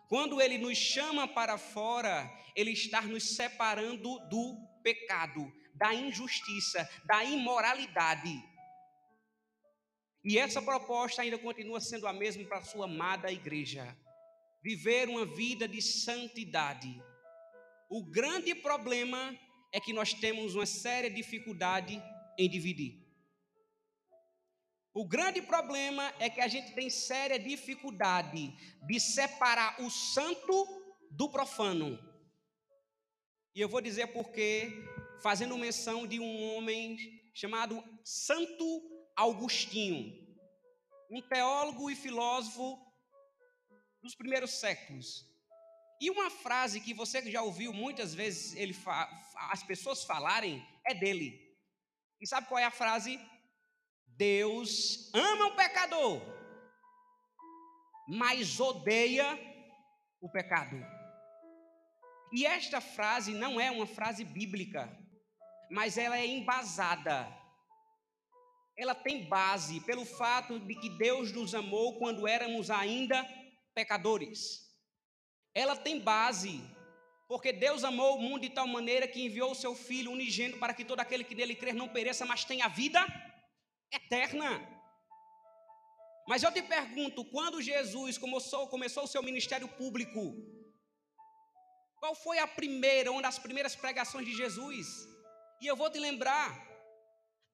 Quando 0.07 0.39
Ele 0.39 0.57
nos 0.57 0.77
chama 0.77 1.27
para 1.27 1.57
fora, 1.57 2.15
Ele 2.55 2.71
está 2.71 3.01
nos 3.01 3.35
separando 3.35 4.17
do 4.29 4.45
pecado, 4.81 5.41
da 5.73 5.93
injustiça, 5.93 6.89
da 7.05 7.21
imoralidade. 7.25 8.33
E 10.23 10.37
essa 10.37 10.61
proposta 10.61 11.21
ainda 11.21 11.37
continua 11.37 11.81
sendo 11.81 12.07
a 12.07 12.13
mesma 12.13 12.45
para 12.45 12.59
a 12.59 12.63
sua 12.63 12.85
amada 12.85 13.29
igreja 13.29 13.83
viver 14.65 15.07
uma 15.07 15.27
vida 15.27 15.67
de 15.67 15.79
santidade. 15.79 16.99
O 17.87 18.03
grande 18.03 18.55
problema 18.55 19.37
é 19.71 19.79
que 19.79 19.93
nós 19.93 20.11
temos 20.11 20.55
uma 20.55 20.65
séria 20.65 21.07
dificuldade 21.07 22.01
em 22.35 22.49
dividir. 22.49 22.99
O 24.91 25.05
grande 25.05 25.39
problema 25.39 26.11
é 26.17 26.31
que 26.31 26.41
a 26.41 26.47
gente 26.47 26.73
tem 26.73 26.89
séria 26.89 27.37
dificuldade 27.37 28.51
de 28.87 28.99
separar 28.99 29.79
o 29.83 29.91
santo 29.91 30.55
do 31.11 31.29
profano. 31.29 31.99
E 33.53 33.61
eu 33.61 33.69
vou 33.69 33.81
dizer 33.81 34.07
porque, 34.07 34.83
fazendo 35.21 35.59
menção 35.59 36.07
de 36.07 36.19
um 36.19 36.55
homem 36.55 36.97
chamado 37.35 37.83
Santo 38.03 38.65
Agostinho, 39.15 40.11
um 41.11 41.21
teólogo 41.21 41.91
e 41.91 41.95
filósofo 41.95 42.83
dos 44.05 44.15
primeiros 44.15 44.51
séculos. 44.51 45.27
E 45.99 46.11
uma 46.11 46.29
frase 46.29 46.79
que 46.79 46.93
você 46.93 47.19
já 47.31 47.41
ouviu 47.41 47.73
muitas 47.73 48.13
vezes 48.13 48.55
ele 48.55 48.75
as 49.51 49.63
pessoas 49.63 50.03
falarem 50.03 50.63
é 50.85 50.93
dele. 50.93 51.29
E 52.21 52.27
sabe 52.27 52.47
qual 52.47 52.59
é 52.59 52.65
a 52.65 52.71
frase? 52.71 53.19
Deus 54.07 55.11
ama 55.13 55.47
o 55.47 55.55
pecador, 55.55 56.21
mas 58.07 58.59
odeia 58.59 59.27
o 60.21 60.29
pecado. 60.29 60.77
E 62.31 62.45
esta 62.45 62.79
frase 62.79 63.33
não 63.33 63.59
é 63.59 63.71
uma 63.71 63.87
frase 63.87 64.23
bíblica, 64.23 64.89
mas 65.71 65.97
ela 65.97 66.17
é 66.17 66.25
embasada. 66.25 67.27
Ela 68.77 68.93
tem 68.93 69.27
base 69.27 69.79
pelo 69.81 70.05
fato 70.05 70.59
de 70.59 70.75
que 70.75 70.89
Deus 70.89 71.31
nos 71.31 71.55
amou 71.55 71.97
quando 71.97 72.27
éramos 72.27 72.69
ainda 72.69 73.25
pecadores. 73.75 74.39
Ela 75.53 75.75
tem 75.75 75.99
base, 75.99 76.55
porque 77.27 77.51
Deus 77.51 77.83
amou 77.83 78.15
o 78.15 78.21
mundo 78.21 78.41
de 78.41 78.49
tal 78.49 78.67
maneira 78.67 79.07
que 79.07 79.25
enviou 79.25 79.51
o 79.51 79.61
seu 79.63 79.75
Filho 79.75 80.11
unigênito 80.11 80.59
para 80.59 80.73
que 80.73 80.85
todo 80.85 81.01
aquele 81.01 81.23
que 81.23 81.35
nele 81.35 81.55
crer 81.55 81.75
não 81.75 81.89
pereça, 81.89 82.25
mas 82.25 82.45
tenha 82.45 82.67
vida 82.67 83.01
eterna. 83.91 84.49
Mas 86.27 86.41
eu 86.41 86.51
te 86.51 86.61
pergunto, 86.61 87.23
quando 87.25 87.61
Jesus 87.61 88.17
começou, 88.17 88.67
começou 88.67 89.03
o 89.03 89.07
seu 89.07 89.21
ministério 89.21 89.67
público, 89.67 90.21
qual 91.99 92.15
foi 92.15 92.39
a 92.39 92.47
primeira, 92.47 93.11
uma 93.11 93.21
das 93.21 93.37
primeiras 93.37 93.75
pregações 93.75 94.25
de 94.25 94.35
Jesus? 94.35 94.87
E 95.61 95.67
eu 95.67 95.75
vou 95.75 95.89
te 95.89 95.99
lembrar, 95.99 96.49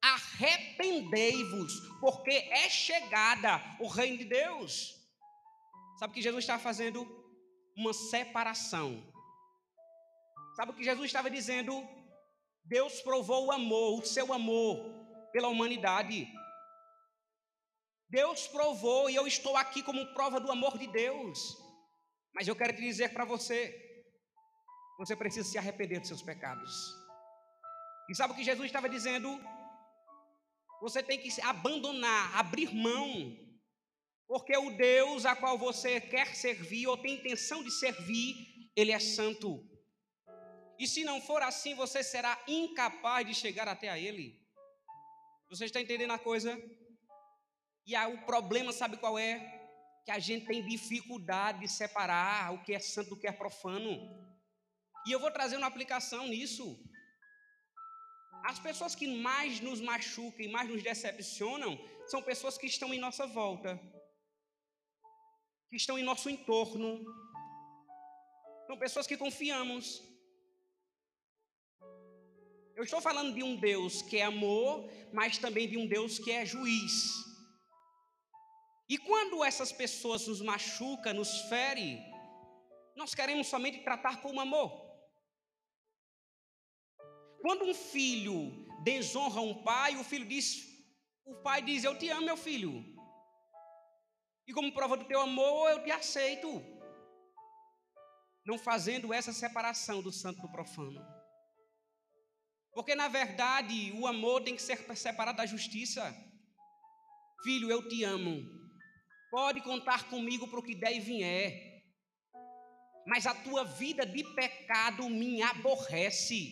arrependei-vos, 0.01 1.74
porque 2.00 2.32
é 2.32 2.70
chegada 2.70 3.62
o 3.80 3.88
reino 3.88 4.18
de 4.18 4.25
Deus. 4.25 5.00
Sabe 6.01 6.15
que 6.15 6.22
Jesus 6.24 6.43
estava 6.43 6.60
fazendo 6.60 7.00
uma 7.77 7.93
separação. 7.93 8.88
Sabe 10.55 10.72
o 10.72 10.74
que 10.74 10.84
Jesus 10.84 11.05
estava 11.05 11.29
dizendo? 11.29 11.74
Deus 12.65 13.03
provou 13.03 13.46
o 13.46 13.51
amor, 13.51 14.00
o 14.00 14.03
seu 14.03 14.34
amor 14.34 14.79
pela 15.31 15.48
humanidade. 15.48 16.27
Deus 18.10 18.48
provou 18.48 19.12
e 19.12 19.15
eu 19.15 19.27
estou 19.27 19.55
aqui 19.55 19.84
como 19.84 20.12
prova 20.15 20.39
do 20.39 20.51
amor 20.51 20.75
de 20.79 20.88
Deus. 20.88 21.55
Mas 22.34 22.48
eu 22.48 22.55
quero 22.55 22.75
te 22.75 22.81
dizer 22.81 23.13
para 23.13 23.24
você, 23.24 23.60
você 24.98 25.15
precisa 25.15 25.48
se 25.48 25.60
arrepender 25.60 26.00
dos 26.00 26.08
seus 26.08 26.24
pecados. 26.24 26.72
E 28.10 28.15
sabe 28.15 28.34
o 28.34 28.36
que 28.36 28.43
Jesus 28.43 28.65
estava 28.65 28.89
dizendo? 28.89 29.39
Você 30.81 31.03
tem 31.03 31.20
que 31.20 31.29
abandonar, 31.41 32.36
abrir 32.39 32.74
mão 32.74 33.50
porque 34.31 34.55
o 34.55 34.69
Deus 34.77 35.25
a 35.25 35.35
qual 35.35 35.57
você 35.57 36.00
quer 36.00 36.33
servir 36.33 36.88
ou 36.88 36.97
tem 36.97 37.15
intenção 37.15 37.61
de 37.61 37.69
servir, 37.69 38.33
ele 38.77 38.93
é 38.93 38.97
santo. 38.97 39.61
E 40.79 40.88
se 40.88 41.03
não 41.03 41.19
for 41.19 41.41
assim, 41.41 41.75
você 41.75 42.01
será 42.01 42.41
incapaz 42.47 43.27
de 43.27 43.33
chegar 43.33 43.67
até 43.67 43.89
a 43.89 44.00
ele. 44.00 44.41
Você 45.50 45.65
está 45.65 45.81
entendendo 45.81 46.11
a 46.11 46.17
coisa? 46.17 46.57
E 47.85 47.93
aí, 47.93 48.13
o 48.13 48.25
problema, 48.25 48.71
sabe 48.71 48.95
qual 48.95 49.19
é? 49.19 49.33
Que 50.05 50.11
a 50.11 50.19
gente 50.19 50.45
tem 50.45 50.65
dificuldade 50.65 51.59
de 51.59 51.67
separar 51.67 52.53
o 52.53 52.63
que 52.63 52.73
é 52.73 52.79
santo 52.79 53.09
do 53.09 53.19
que 53.19 53.27
é 53.27 53.33
profano. 53.33 53.91
E 55.05 55.11
eu 55.11 55.19
vou 55.19 55.29
trazer 55.29 55.57
uma 55.57 55.67
aplicação 55.67 56.25
nisso. 56.29 56.81
As 58.45 58.59
pessoas 58.59 58.95
que 58.95 59.07
mais 59.21 59.59
nos 59.59 59.81
machucam 59.81 60.45
e 60.45 60.47
mais 60.47 60.69
nos 60.69 60.81
decepcionam 60.81 61.77
são 62.07 62.23
pessoas 62.23 62.57
que 62.57 62.65
estão 62.65 62.93
em 62.93 62.97
nossa 62.97 63.27
volta 63.27 63.77
que 65.72 65.78
estão 65.78 65.98
em 65.98 66.04
nosso 66.04 66.30
entorno. 66.30 66.90
São 68.68 68.78
pessoas 68.78 69.08
que 69.08 69.16
confiamos. 69.16 70.04
Eu 72.75 72.84
estou 72.84 73.00
falando 73.00 73.34
de 73.34 73.42
um 73.42 73.56
Deus 73.56 74.01
que 74.01 74.18
é 74.18 74.24
amor, 74.24 74.90
mas 75.13 75.38
também 75.38 75.70
de 75.70 75.78
um 75.78 75.88
Deus 75.88 76.20
que 76.20 76.30
é 76.30 76.46
juiz. 76.46 76.94
E 78.90 78.98
quando 78.98 79.46
essas 79.46 79.72
pessoas 79.72 80.28
nos 80.28 80.42
machucam, 80.42 81.13
nos 81.13 81.34
ferem, 81.48 82.04
nós 82.94 83.16
queremos 83.16 83.48
somente 83.48 83.82
tratar 83.82 84.22
com 84.22 84.42
amor. 84.42 84.70
Quando 87.42 87.63
um 87.63 87.74
filho 87.74 88.68
desonra 88.84 89.40
um 89.40 89.63
pai, 89.63 89.96
o 89.96 90.04
filho 90.04 90.25
diz, 90.25 90.48
o 91.25 91.36
pai 91.36 91.62
diz: 91.62 91.86
"Eu 91.86 91.98
te 91.98 92.10
amo, 92.10 92.25
meu 92.25 92.36
filho". 92.36 92.74
E 94.51 94.53
como 94.53 94.74
prova 94.74 94.98
do 94.98 95.05
teu 95.05 95.22
amor, 95.22 95.70
eu 95.70 95.81
te 95.81 95.91
aceito. 95.91 96.62
Não 98.46 98.58
fazendo 98.60 99.13
essa 99.13 99.31
separação 99.31 100.01
do 100.01 100.12
santo 100.12 100.41
do 100.41 100.51
profano. 100.51 101.01
Porque 102.74 102.93
na 102.93 103.08
verdade, 103.08 103.93
o 103.93 104.05
amor 104.05 104.43
tem 104.43 104.53
que 104.53 104.62
ser 104.62 104.77
separado 104.98 105.38
da 105.38 105.46
justiça. 105.46 106.03
Filho, 107.46 107.72
eu 107.72 107.88
te 107.88 108.03
amo. 108.03 108.43
Pode 109.29 109.62
contar 109.62 110.10
comigo 110.10 110.50
para 110.50 110.60
o 110.60 110.63
que 110.63 110.75
der 110.75 110.98
e 110.98 111.00
vier. 111.00 111.84
Mas 113.08 113.25
a 113.25 113.34
tua 113.34 113.63
vida 113.63 114.05
de 114.05 114.22
pecado 114.36 115.10
me 115.10 115.41
aborrece. 115.41 116.51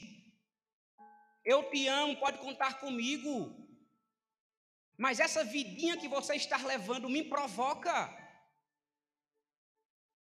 Eu 1.43 1.69
te 1.69 1.85
amo, 1.89 2.15
pode 2.15 2.37
contar 2.37 2.79
comigo. 2.79 3.68
Mas 5.03 5.21
essa 5.25 5.45
vidinha 5.45 5.95
que 5.95 6.09
você 6.09 6.35
está 6.35 6.57
levando 6.57 7.07
me 7.09 7.23
provoca. 7.23 7.97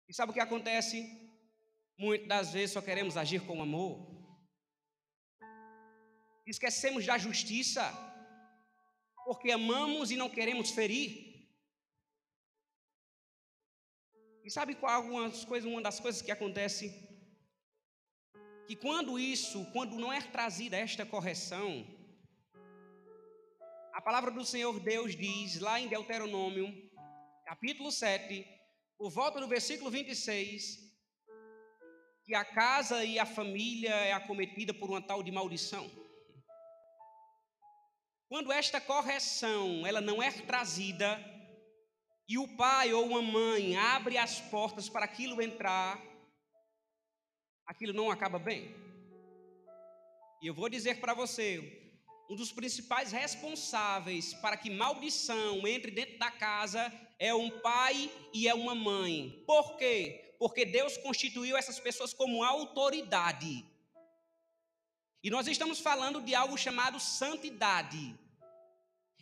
E 0.09 0.13
sabe 0.13 0.33
o 0.33 0.35
que 0.35 0.41
acontece? 0.41 0.99
Muitas 1.97 2.27
das 2.27 2.53
vezes 2.53 2.73
só 2.73 2.83
queremos 2.83 3.17
agir 3.17 3.41
com 3.47 3.63
amor. 3.63 3.93
Esquecemos 6.45 7.07
da 7.07 7.17
justiça, 7.17 7.85
porque 9.25 9.53
amamos 9.53 10.11
e 10.11 10.17
não 10.17 10.29
queremos 10.29 10.73
ferir. 10.73 11.13
E 14.43 14.51
sabe 14.51 14.75
qual 14.75 14.93
algumas 14.93 15.45
coisas, 15.45 15.71
uma 15.71 15.81
das 15.81 16.01
coisas 16.01 16.21
que 16.21 16.33
acontece? 16.33 16.91
Que 18.67 18.75
quando 18.75 19.21
isso, 19.21 19.65
quando 19.73 19.97
não 19.97 20.13
é 20.13 20.21
trazida 20.21 20.77
esta 20.77 21.07
correção, 21.07 21.87
a 23.95 24.01
palavra 24.01 24.33
do 24.33 24.45
Senhor 24.45 24.81
Deus 24.81 25.15
diz 25.15 25.61
lá 25.61 25.79
em 25.79 25.87
Deuteronômio, 25.87 26.67
capítulo 27.47 27.93
7, 27.93 28.45
por 28.99 29.09
volta 29.09 29.39
do 29.39 29.47
versículo 29.47 29.89
26, 29.89 30.79
que 32.25 32.35
a 32.35 32.45
casa 32.45 33.05
e 33.05 33.21
a 33.21 33.25
família 33.25 33.95
é 33.95 34.13
acometida 34.13 34.75
por 34.75 34.91
uma 34.91 35.01
tal 35.01 35.23
de 35.23 35.31
maldição. 35.31 35.89
Quando 38.29 38.51
esta 38.51 38.81
correção 38.81 39.87
ela 39.87 40.01
não 40.01 40.21
é 40.21 40.33
trazida 40.33 41.25
e 42.29 42.37
o 42.37 42.57
pai 42.57 42.93
ou 42.93 43.07
uma 43.07 43.23
mãe 43.23 43.77
abre 43.77 44.19
as 44.19 44.41
portas 44.41 44.89
para 44.89 45.05
aquilo 45.05 45.41
entrar, 45.41 46.03
aquilo 47.65 47.93
não 47.93 48.11
acaba 48.11 48.41
bem. 48.41 48.75
E 50.43 50.49
eu 50.49 50.53
vou 50.53 50.69
dizer 50.69 50.99
para 50.99 51.15
você, 51.15 51.84
um 52.29 52.35
dos 52.35 52.53
principais 52.53 53.13
responsáveis 53.13 54.35
para 54.35 54.57
que 54.57 54.71
maldição 54.71 55.67
entre 55.67 55.91
dentro 55.91 56.19
da 56.19 56.31
casa 56.31 56.93
é 57.19 57.35
um 57.35 57.51
pai 57.61 58.11
e 58.33 58.49
é 58.49 58.55
uma 58.55 58.75
mãe. 58.75 59.43
Por 59.47 59.77
quê? 59.77 60.35
Porque 60.39 60.65
Deus 60.65 60.97
constituiu 60.99 61.57
essas 61.57 61.79
pessoas 61.79 62.13
como 62.13 62.43
autoridade. 62.43 63.65
E 65.23 65.31
nós 65.31 65.47
estamos 65.47 65.81
falando 65.81 66.21
de 66.21 66.35
algo 66.35 66.57
chamado 66.57 67.01
santidade. 67.01 68.19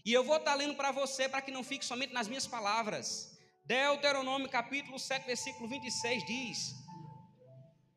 E 0.05 0.13
eu 0.13 0.25
vou 0.25 0.37
estar 0.37 0.55
lendo 0.55 0.75
para 0.75 0.91
você 0.91 1.29
para 1.29 1.41
que 1.43 1.53
não 1.53 1.63
fique 1.63 1.85
somente 1.85 2.13
nas 2.13 2.27
minhas 2.27 2.47
palavras. 2.47 3.39
Deuteronômio 3.65 4.49
capítulo 4.49 4.99
7, 4.99 5.25
versículo 5.25 5.69
26 5.69 6.27
diz: 6.27 6.75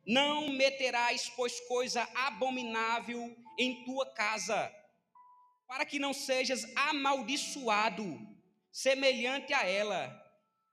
Não 0.06 0.50
meterás, 0.50 1.32
pois, 1.36 1.60
coisa 1.62 2.08
abominável 2.14 3.36
em 3.58 3.84
tua 3.86 4.06
casa, 4.14 4.72
para 5.68 5.86
que 5.86 6.00
não 6.00 6.14
sejas 6.14 6.66
amaldiçoado, 6.76 8.20
semelhante 8.72 9.54
a 9.54 9.68
ela. 9.68 10.24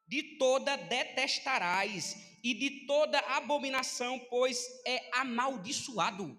De 0.06 0.36
toda 0.36 0.76
detestarás, 0.76 2.16
e 2.42 2.54
de 2.54 2.86
toda 2.86 3.18
abominação, 3.20 4.18
pois 4.28 4.58
é 4.84 5.08
amaldiçoado. 5.12 6.36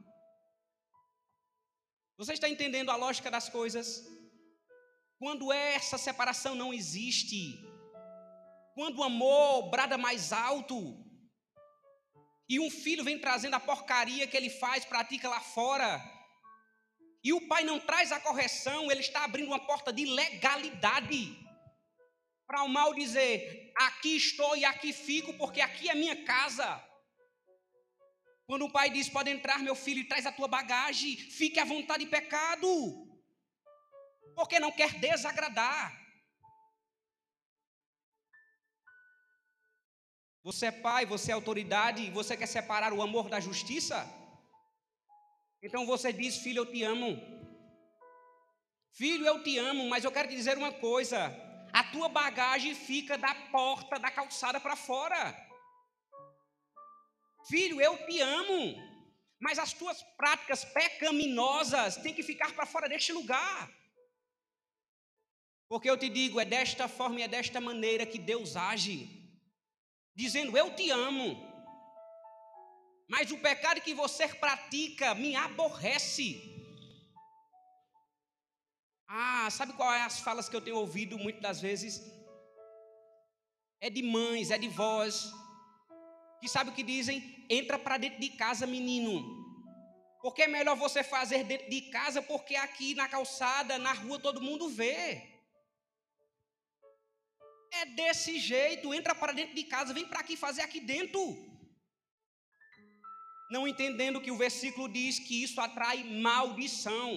Você 2.18 2.34
está 2.34 2.50
entendendo 2.50 2.92
a 2.92 2.96
lógica 2.96 3.32
das 3.32 3.50
coisas? 3.50 4.06
Quando 5.18 5.52
essa 5.54 5.98
separação 5.98 6.54
não 6.54 6.74
existe, 6.74 7.58
quando 8.76 9.00
o 9.00 9.04
amor 9.04 9.70
brada 9.70 9.98
mais 9.98 10.34
alto, 10.34 11.00
e 12.50 12.60
um 12.60 12.70
filho 12.70 13.04
vem 13.04 13.20
trazendo 13.20 13.56
a 13.56 13.60
porcaria 13.60 14.28
que 14.28 14.36
ele 14.36 14.50
faz, 14.50 14.84
pratica 14.84 15.30
lá 15.30 15.40
fora, 15.40 16.04
e 17.24 17.32
o 17.34 17.48
pai 17.48 17.64
não 17.64 17.80
traz 17.80 18.12
a 18.12 18.20
correção, 18.20 18.92
ele 18.92 19.02
está 19.02 19.24
abrindo 19.24 19.48
uma 19.48 19.66
porta 19.66 19.94
de 19.94 20.06
legalidade. 20.06 21.38
Para 22.46 22.64
o 22.64 22.70
mal 22.70 22.94
dizer, 22.94 23.72
aqui 23.76 24.18
estou 24.18 24.56
e 24.58 24.66
aqui 24.66 24.92
fico, 24.92 25.34
porque 25.36 25.62
aqui 25.62 25.90
é 25.90 25.96
minha 25.96 26.24
casa. 26.26 26.84
Quando 28.46 28.66
o 28.66 28.72
pai 28.72 28.90
diz, 28.90 29.08
pode 29.08 29.30
entrar, 29.30 29.60
meu 29.60 29.76
filho, 29.76 30.02
e 30.02 30.08
traz 30.08 30.26
a 30.26 30.32
tua 30.32 30.48
bagagem, 30.48 31.16
fique 31.16 31.60
à 31.60 31.66
vontade 31.66 32.04
de 32.04 32.12
pecado 32.12 32.68
porque 34.36 34.60
não 34.60 34.72
quer 34.72 34.94
desagradar. 35.00 36.02
Você 40.44 40.66
é 40.68 40.72
pai, 40.72 41.06
você 41.06 41.32
é 41.32 41.34
autoridade, 41.34 42.10
você 42.12 42.36
quer 42.36 42.48
separar 42.48 42.92
o 42.92 43.02
amor 43.02 43.30
da 43.30 43.40
justiça? 43.40 44.06
Então 45.66 45.86
você 45.86 46.12
diz, 46.12 46.38
filho, 46.40 46.60
eu 46.60 46.66
te 46.66 46.84
amo. 46.84 47.18
Filho, 48.92 49.26
eu 49.26 49.42
te 49.42 49.58
amo, 49.58 49.88
mas 49.88 50.04
eu 50.04 50.12
quero 50.12 50.28
te 50.28 50.36
dizer 50.36 50.58
uma 50.58 50.74
coisa: 50.74 51.34
a 51.72 51.84
tua 51.86 52.10
bagagem 52.10 52.76
fica 52.76 53.18
da 53.18 53.34
porta 53.50 53.98
da 53.98 54.12
calçada 54.12 54.60
para 54.60 54.76
fora. 54.76 55.22
Filho, 57.48 57.80
eu 57.80 57.98
te 58.06 58.20
amo, 58.20 58.76
mas 59.40 59.58
as 59.58 59.72
tuas 59.72 60.04
práticas 60.18 60.66
pecaminosas 60.66 61.96
têm 61.96 62.14
que 62.14 62.24
ficar 62.24 62.54
para 62.54 62.66
fora 62.66 62.90
deste 62.90 63.14
lugar. 63.14 63.72
Porque 65.70 65.90
eu 65.90 65.98
te 65.98 66.10
digo, 66.10 66.42
é 66.42 66.46
desta 66.46 66.90
forma 66.90 67.22
e 67.22 67.24
é 67.24 67.28
desta 67.28 67.62
maneira 67.62 68.06
que 68.06 68.20
Deus 68.20 68.58
age, 68.58 69.10
dizendo: 70.14 70.58
Eu 70.58 70.76
te 70.76 70.92
amo, 70.92 71.53
mas 73.08 73.32
o 73.32 73.38
pecado 73.38 73.82
que 73.82 73.94
você 73.94 74.28
pratica 74.28 75.14
me 75.16 75.36
aborrece. 75.36 76.28
Ah, 79.08 79.50
sabe 79.52 79.74
qual 79.74 79.94
é 79.94 80.02
as 80.02 80.20
falas 80.20 80.50
que 80.50 80.56
eu 80.56 80.62
tenho 80.62 80.78
ouvido 80.78 81.18
muitas 81.18 81.42
das 81.42 81.62
vezes? 81.62 82.02
É 83.80 83.90
de 83.90 84.02
mães, 84.02 84.50
é 84.50 84.58
de 84.58 84.70
vós, 84.70 85.32
que 86.44 86.50
sabe 86.50 86.70
o 86.70 86.74
que 86.74 86.84
dizem? 86.84 87.46
Entra 87.50 87.80
para 87.80 87.98
dentro 87.98 88.20
de 88.20 88.30
casa, 88.30 88.68
menino. 88.68 89.16
Porque 90.22 90.42
é 90.42 90.48
melhor 90.48 90.76
você 90.76 91.02
fazer 91.02 91.44
dentro 91.46 91.70
de 91.70 91.82
casa, 91.84 92.22
porque 92.22 92.56
aqui 92.56 92.96
na 92.96 93.08
calçada, 93.08 93.78
na 93.78 93.94
rua, 93.94 94.20
todo 94.20 94.42
mundo 94.42 94.68
vê. 94.70 95.22
É 97.72 97.86
desse 97.86 98.40
jeito, 98.40 98.94
entra 98.94 99.16
para 99.16 99.32
dentro 99.32 99.56
de 99.56 99.64
casa, 99.64 99.94
vem 99.94 100.06
para 100.06 100.20
aqui 100.20 100.36
fazer 100.36 100.62
aqui 100.62 100.82
dentro. 100.82 101.53
Não 103.56 103.68
entendendo 103.72 104.22
que 104.26 104.34
o 104.34 104.42
versículo 104.46 104.88
diz 104.98 105.20
que 105.26 105.36
isso 105.46 105.60
atrai 105.68 105.98
maldição. 106.28 107.10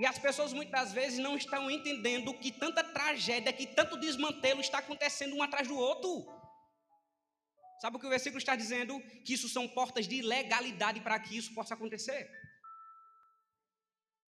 E 0.00 0.04
as 0.10 0.18
pessoas 0.24 0.52
muitas 0.58 0.88
vezes 0.98 1.18
não 1.26 1.34
estão 1.42 1.62
entendendo 1.76 2.34
que 2.42 2.50
tanta 2.62 2.82
tragédia, 2.96 3.56
que 3.58 3.66
tanto 3.78 4.00
desmantelo 4.04 4.60
está 4.60 4.78
acontecendo 4.78 5.34
um 5.36 5.42
atrás 5.46 5.66
do 5.70 5.78
outro. 5.90 6.10
Sabe 7.80 7.96
o 7.96 8.00
que 8.00 8.08
o 8.10 8.14
versículo 8.16 8.40
está 8.42 8.54
dizendo? 8.62 9.00
Que 9.24 9.34
isso 9.36 9.48
são 9.48 9.64
portas 9.78 10.06
de 10.12 10.20
legalidade 10.34 11.00
para 11.00 11.18
que 11.24 11.36
isso 11.40 11.54
possa 11.54 11.74
acontecer. 11.74 12.20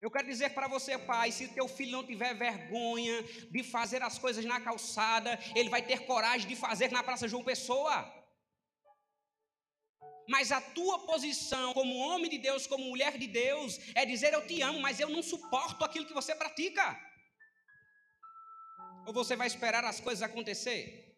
Eu 0.04 0.10
quero 0.10 0.26
dizer 0.32 0.50
para 0.56 0.68
você, 0.68 0.98
pai, 0.98 1.28
se 1.32 1.48
teu 1.58 1.66
filho 1.76 1.92
não 1.96 2.04
tiver 2.10 2.34
vergonha 2.34 3.16
de 3.54 3.62
fazer 3.74 4.02
as 4.02 4.18
coisas 4.18 4.44
na 4.44 4.60
calçada, 4.60 5.38
ele 5.58 5.70
vai 5.70 5.82
ter 5.90 6.00
coragem 6.10 6.46
de 6.46 6.56
fazer 6.66 6.90
na 6.96 7.02
Praça 7.02 7.26
João 7.32 7.42
Pessoa. 7.52 7.96
Mas 10.28 10.50
a 10.50 10.60
tua 10.60 10.98
posição 11.00 11.72
como 11.72 11.96
homem 11.96 12.30
de 12.30 12.38
Deus, 12.38 12.66
como 12.66 12.84
mulher 12.84 13.16
de 13.16 13.26
Deus, 13.26 13.78
é 13.94 14.04
dizer 14.04 14.32
eu 14.32 14.46
te 14.46 14.60
amo, 14.60 14.80
mas 14.80 14.98
eu 14.98 15.08
não 15.08 15.22
suporto 15.22 15.84
aquilo 15.84 16.06
que 16.06 16.14
você 16.14 16.34
pratica. 16.34 16.98
Ou 19.06 19.12
você 19.12 19.36
vai 19.36 19.46
esperar 19.46 19.84
as 19.84 20.00
coisas 20.00 20.22
acontecer 20.22 21.16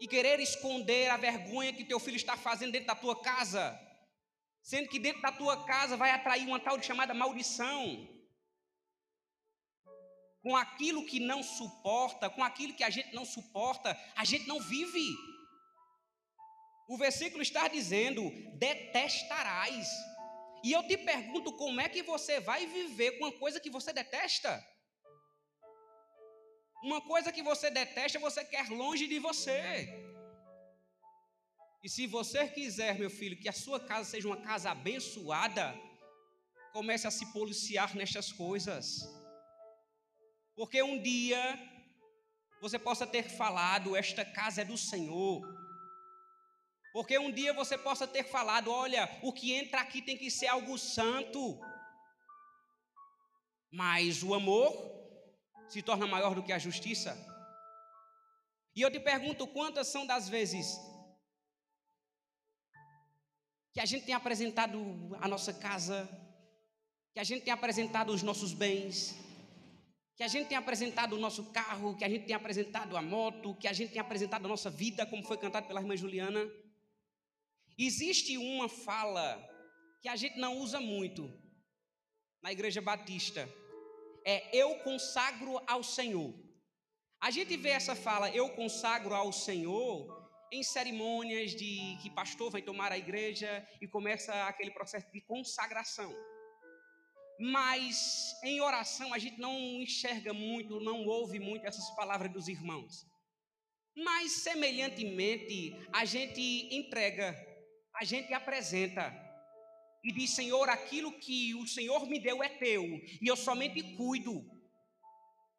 e 0.00 0.06
querer 0.06 0.38
esconder 0.38 1.10
a 1.10 1.16
vergonha 1.16 1.72
que 1.72 1.84
teu 1.84 1.98
filho 1.98 2.16
está 2.16 2.36
fazendo 2.36 2.72
dentro 2.72 2.88
da 2.88 2.94
tua 2.94 3.20
casa? 3.20 3.78
Sendo 4.62 4.88
que 4.88 4.98
dentro 4.98 5.22
da 5.22 5.32
tua 5.32 5.64
casa 5.64 5.96
vai 5.96 6.10
atrair 6.10 6.46
uma 6.46 6.60
tal 6.60 6.76
de 6.76 6.84
chamada 6.84 7.14
maldição. 7.14 8.06
Com 10.42 10.54
aquilo 10.54 11.06
que 11.06 11.18
não 11.18 11.42
suporta, 11.42 12.28
com 12.28 12.44
aquilo 12.44 12.74
que 12.74 12.84
a 12.84 12.90
gente 12.90 13.14
não 13.14 13.24
suporta, 13.24 13.98
a 14.14 14.24
gente 14.24 14.46
não 14.46 14.60
vive. 14.60 15.16
O 16.88 16.96
versículo 16.96 17.42
está 17.42 17.68
dizendo: 17.68 18.22
detestarás. 18.54 19.88
E 20.64 20.72
eu 20.72 20.82
te 20.88 20.96
pergunto, 20.96 21.52
como 21.52 21.80
é 21.80 21.88
que 21.88 22.02
você 22.02 22.40
vai 22.40 22.66
viver 22.66 23.12
com 23.12 23.26
uma 23.26 23.38
coisa 23.38 23.60
que 23.60 23.70
você 23.70 23.92
detesta? 23.92 24.52
Uma 26.82 27.00
coisa 27.00 27.30
que 27.30 27.42
você 27.42 27.70
detesta, 27.70 28.18
você 28.18 28.44
quer 28.44 28.68
longe 28.70 29.06
de 29.06 29.18
você. 29.18 29.88
E 31.84 31.88
se 31.88 32.06
você 32.06 32.48
quiser, 32.48 32.98
meu 32.98 33.10
filho, 33.10 33.38
que 33.38 33.48
a 33.48 33.52
sua 33.52 33.78
casa 33.78 34.10
seja 34.10 34.26
uma 34.26 34.40
casa 34.40 34.70
abençoada, 34.70 35.74
comece 36.72 37.06
a 37.06 37.10
se 37.10 37.26
policiar 37.32 37.94
nestas 37.94 38.32
coisas. 38.32 38.84
Porque 40.56 40.82
um 40.82 41.00
dia 41.00 41.40
você 42.60 42.78
possa 42.78 43.06
ter 43.06 43.28
falado: 43.28 43.96
Esta 43.96 44.24
casa 44.24 44.62
é 44.62 44.64
do 44.64 44.76
Senhor. 44.76 45.57
Porque 46.98 47.16
um 47.16 47.30
dia 47.30 47.52
você 47.52 47.78
possa 47.78 48.08
ter 48.08 48.24
falado: 48.24 48.72
Olha, 48.72 49.08
o 49.22 49.32
que 49.32 49.52
entra 49.52 49.82
aqui 49.82 50.02
tem 50.02 50.18
que 50.18 50.28
ser 50.32 50.48
algo 50.48 50.76
santo. 50.76 51.56
Mas 53.70 54.24
o 54.24 54.34
amor 54.34 54.68
se 55.68 55.80
torna 55.80 56.08
maior 56.08 56.34
do 56.34 56.42
que 56.42 56.52
a 56.52 56.58
justiça. 56.58 57.16
E 58.74 58.82
eu 58.82 58.90
te 58.90 58.98
pergunto: 58.98 59.46
quantas 59.46 59.86
são 59.86 60.04
das 60.04 60.28
vezes 60.28 60.76
que 63.72 63.78
a 63.78 63.86
gente 63.86 64.04
tem 64.04 64.16
apresentado 64.16 64.80
a 65.20 65.28
nossa 65.28 65.52
casa, 65.54 65.96
que 67.14 67.20
a 67.20 67.24
gente 67.24 67.44
tem 67.44 67.52
apresentado 67.52 68.10
os 68.12 68.24
nossos 68.24 68.52
bens, 68.52 69.14
que 70.16 70.24
a 70.24 70.28
gente 70.28 70.48
tem 70.48 70.58
apresentado 70.58 71.12
o 71.12 71.20
nosso 71.20 71.44
carro, 71.52 71.96
que 71.96 72.04
a 72.04 72.08
gente 72.08 72.26
tem 72.26 72.34
apresentado 72.34 72.96
a 72.96 73.02
moto, 73.02 73.54
que 73.54 73.68
a 73.68 73.72
gente 73.72 73.92
tem 73.92 74.00
apresentado 74.00 74.46
a 74.46 74.48
nossa 74.48 74.68
vida, 74.68 75.06
como 75.06 75.22
foi 75.22 75.38
cantado 75.38 75.68
pela 75.68 75.80
irmã 75.80 75.96
Juliana. 75.96 76.44
Existe 77.78 78.36
uma 78.36 78.68
fala 78.68 79.26
que 80.02 80.08
a 80.08 80.16
gente 80.16 80.36
não 80.38 80.58
usa 80.58 80.80
muito 80.80 81.32
na 82.42 82.50
Igreja 82.52 82.80
Batista. 82.80 83.48
é 84.24 84.36
eu 84.52 84.70
consagro 84.80 85.60
ao 85.66 85.82
Senhor. 85.82 86.34
A 87.20 87.30
gente 87.30 87.56
vê 87.56 87.70
essa 87.70 87.94
fala, 87.94 88.30
eu 88.30 88.48
consagro 88.50 89.14
ao 89.14 89.32
Senhor, 89.32 90.18
em 90.52 90.62
cerimônias 90.62 91.52
de 91.52 91.96
que 92.02 92.10
pastor 92.10 92.50
vai 92.50 92.62
tomar 92.62 92.90
a 92.92 92.98
igreja 92.98 93.66
e 93.80 93.86
começa 93.86 94.32
aquele 94.46 94.70
processo 94.70 95.10
de 95.12 95.20
consagração. 95.20 96.12
Mas 97.40 98.34
em 98.42 98.60
oração 98.60 99.14
a 99.14 99.18
gente 99.18 99.38
não 99.38 99.56
enxerga 99.80 100.32
muito, 100.32 100.80
não 100.80 101.06
ouve 101.06 101.38
muito 101.38 101.66
essas 101.66 101.88
palavras 101.94 102.32
dos 102.32 102.48
irmãos. 102.48 103.06
Mas 103.96 104.32
semelhantemente, 104.42 105.74
a 105.92 106.04
gente 106.04 106.74
entrega, 106.74 107.36
a 108.00 108.04
gente 108.04 108.32
apresenta 108.32 109.12
e 110.04 110.12
diz: 110.12 110.30
Senhor, 110.30 110.68
aquilo 110.68 111.12
que 111.12 111.54
o 111.54 111.66
Senhor 111.66 112.06
me 112.06 112.18
deu 112.18 112.42
é 112.42 112.48
teu, 112.48 112.84
e 113.20 113.26
eu 113.26 113.36
somente 113.36 113.82
cuido, 113.96 114.44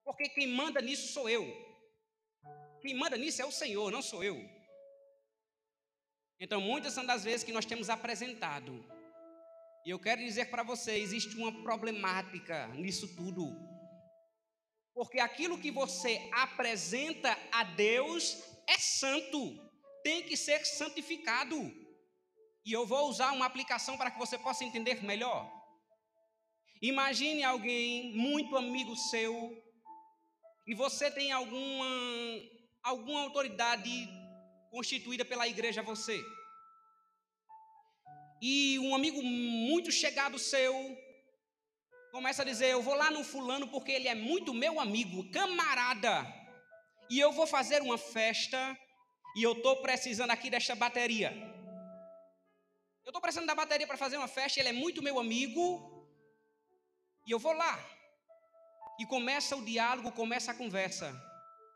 porque 0.03 0.29
quem 0.29 0.47
manda 0.47 0.81
nisso 0.81 1.13
sou 1.13 1.29
eu. 1.29 1.45
Quem 2.81 2.95
manda 2.95 3.17
nisso 3.17 3.41
é 3.41 3.45
o 3.45 3.51
Senhor, 3.51 3.91
não 3.91 4.01
sou 4.01 4.23
eu. 4.23 4.37
Então, 6.39 6.61
muitas 6.61 6.93
são 6.93 7.05
das 7.05 7.25
vezes 7.25 7.43
que 7.43 7.51
nós 7.51 7.65
temos 7.65 7.89
apresentado. 7.89 8.85
E 9.85 9.89
eu 9.89 9.99
quero 9.99 10.21
dizer 10.21 10.49
para 10.49 10.63
você: 10.63 10.97
existe 10.97 11.35
uma 11.35 11.51
problemática 11.63 12.67
nisso 12.69 13.13
tudo. 13.15 13.45
Porque 14.93 15.19
aquilo 15.19 15.59
que 15.59 15.71
você 15.71 16.29
apresenta 16.31 17.37
a 17.51 17.63
Deus 17.63 18.41
é 18.67 18.77
santo, 18.77 19.39
tem 20.03 20.23
que 20.23 20.37
ser 20.37 20.65
santificado. 20.65 21.88
E 22.65 22.71
eu 22.71 22.85
vou 22.85 23.09
usar 23.09 23.31
uma 23.31 23.45
aplicação 23.45 23.97
para 23.97 24.11
que 24.11 24.19
você 24.19 24.37
possa 24.37 24.63
entender 24.63 25.03
melhor. 25.03 25.49
Imagine 26.81 27.43
alguém 27.43 28.13
muito 28.15 28.55
amigo 28.55 28.95
seu 28.95 29.33
e 30.65 30.73
você 30.73 31.11
tem 31.11 31.31
alguma 31.31 31.85
alguma 32.83 33.21
autoridade 33.21 34.07
constituída 34.71 35.25
pela 35.25 35.47
igreja 35.47 35.81
a 35.81 35.83
você. 35.83 36.23
E 38.41 38.79
um 38.79 38.95
amigo 38.95 39.21
muito 39.21 39.91
chegado 39.91 40.39
seu 40.39 40.73
começa 42.11 42.43
a 42.43 42.45
dizer: 42.45 42.67
Eu 42.67 42.81
vou 42.81 42.95
lá 42.95 43.11
no 43.11 43.23
fulano 43.23 43.67
porque 43.67 43.91
ele 43.91 44.07
é 44.07 44.15
muito 44.15 44.53
meu 44.53 44.79
amigo, 44.79 45.29
camarada, 45.31 46.25
e 47.09 47.19
eu 47.19 47.31
vou 47.33 47.45
fazer 47.45 47.81
uma 47.81 47.97
festa 47.97 48.77
e 49.35 49.43
eu 49.43 49.53
estou 49.53 49.81
precisando 49.81 50.31
aqui 50.31 50.49
desta 50.49 50.75
bateria. 50.75 51.58
Eu 53.09 53.11
estou 53.11 53.21
precisando 53.21 53.47
da 53.47 53.55
bateria 53.55 53.87
para 53.87 53.97
fazer 53.97 54.17
uma 54.17 54.27
festa, 54.27 54.59
ele 54.59 54.69
é 54.69 54.71
muito 54.71 55.01
meu 55.01 55.17
amigo, 55.17 55.63
e 57.25 57.31
eu 57.31 57.39
vou 57.39 57.53
lá. 57.53 57.73
E 58.99 59.05
começa 59.07 59.55
o 59.55 59.65
diálogo, 59.65 60.11
começa 60.11 60.51
a 60.51 60.53
conversa. 60.53 61.07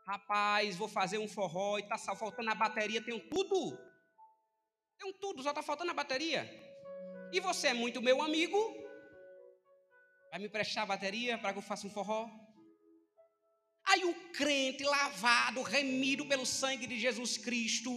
Rapaz, 0.06 0.76
vou 0.76 0.86
fazer 0.86 1.18
um 1.18 1.26
forró 1.26 1.76
e 1.76 1.82
está 1.82 1.98
faltando 1.98 2.48
a 2.50 2.54
bateria, 2.54 3.04
tenho 3.04 3.18
tudo. 3.28 3.76
Tenho 4.96 5.12
tudo, 5.14 5.42
só 5.42 5.48
está 5.48 5.60
faltando 5.60 5.90
a 5.90 6.00
bateria. 6.02 6.48
E 7.32 7.40
você 7.40 7.66
é 7.66 7.74
muito 7.74 8.00
meu 8.00 8.22
amigo. 8.22 8.56
Vai 10.30 10.38
me 10.38 10.48
prestar 10.48 10.82
a 10.82 10.86
bateria 10.94 11.36
para 11.36 11.52
que 11.52 11.58
eu 11.58 11.62
faça 11.62 11.84
um 11.84 11.90
forró? 11.90 12.30
Aí 13.86 14.04
o 14.04 14.14
crente 14.30 14.84
lavado, 14.84 15.62
remido 15.62 16.26
pelo 16.26 16.46
sangue 16.46 16.86
de 16.86 16.96
Jesus 16.96 17.36
Cristo, 17.36 17.90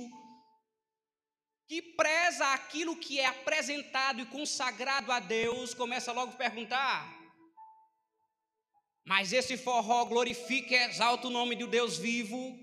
que 1.67 1.81
preza 1.81 2.53
aquilo 2.53 2.95
que 2.95 3.19
é 3.19 3.25
apresentado 3.25 4.21
e 4.21 4.25
consagrado 4.25 5.11
a 5.11 5.19
Deus, 5.19 5.73
começa 5.73 6.11
logo 6.11 6.33
a 6.33 6.37
perguntar: 6.37 7.17
mas 9.05 9.31
esse 9.31 9.55
forró 9.57 10.03
glorifica 10.05 10.73
e 10.73 10.83
exalta 10.83 11.27
o 11.27 11.31
nome 11.31 11.55
do 11.55 11.65
Deus 11.65 11.97
vivo. 11.97 12.59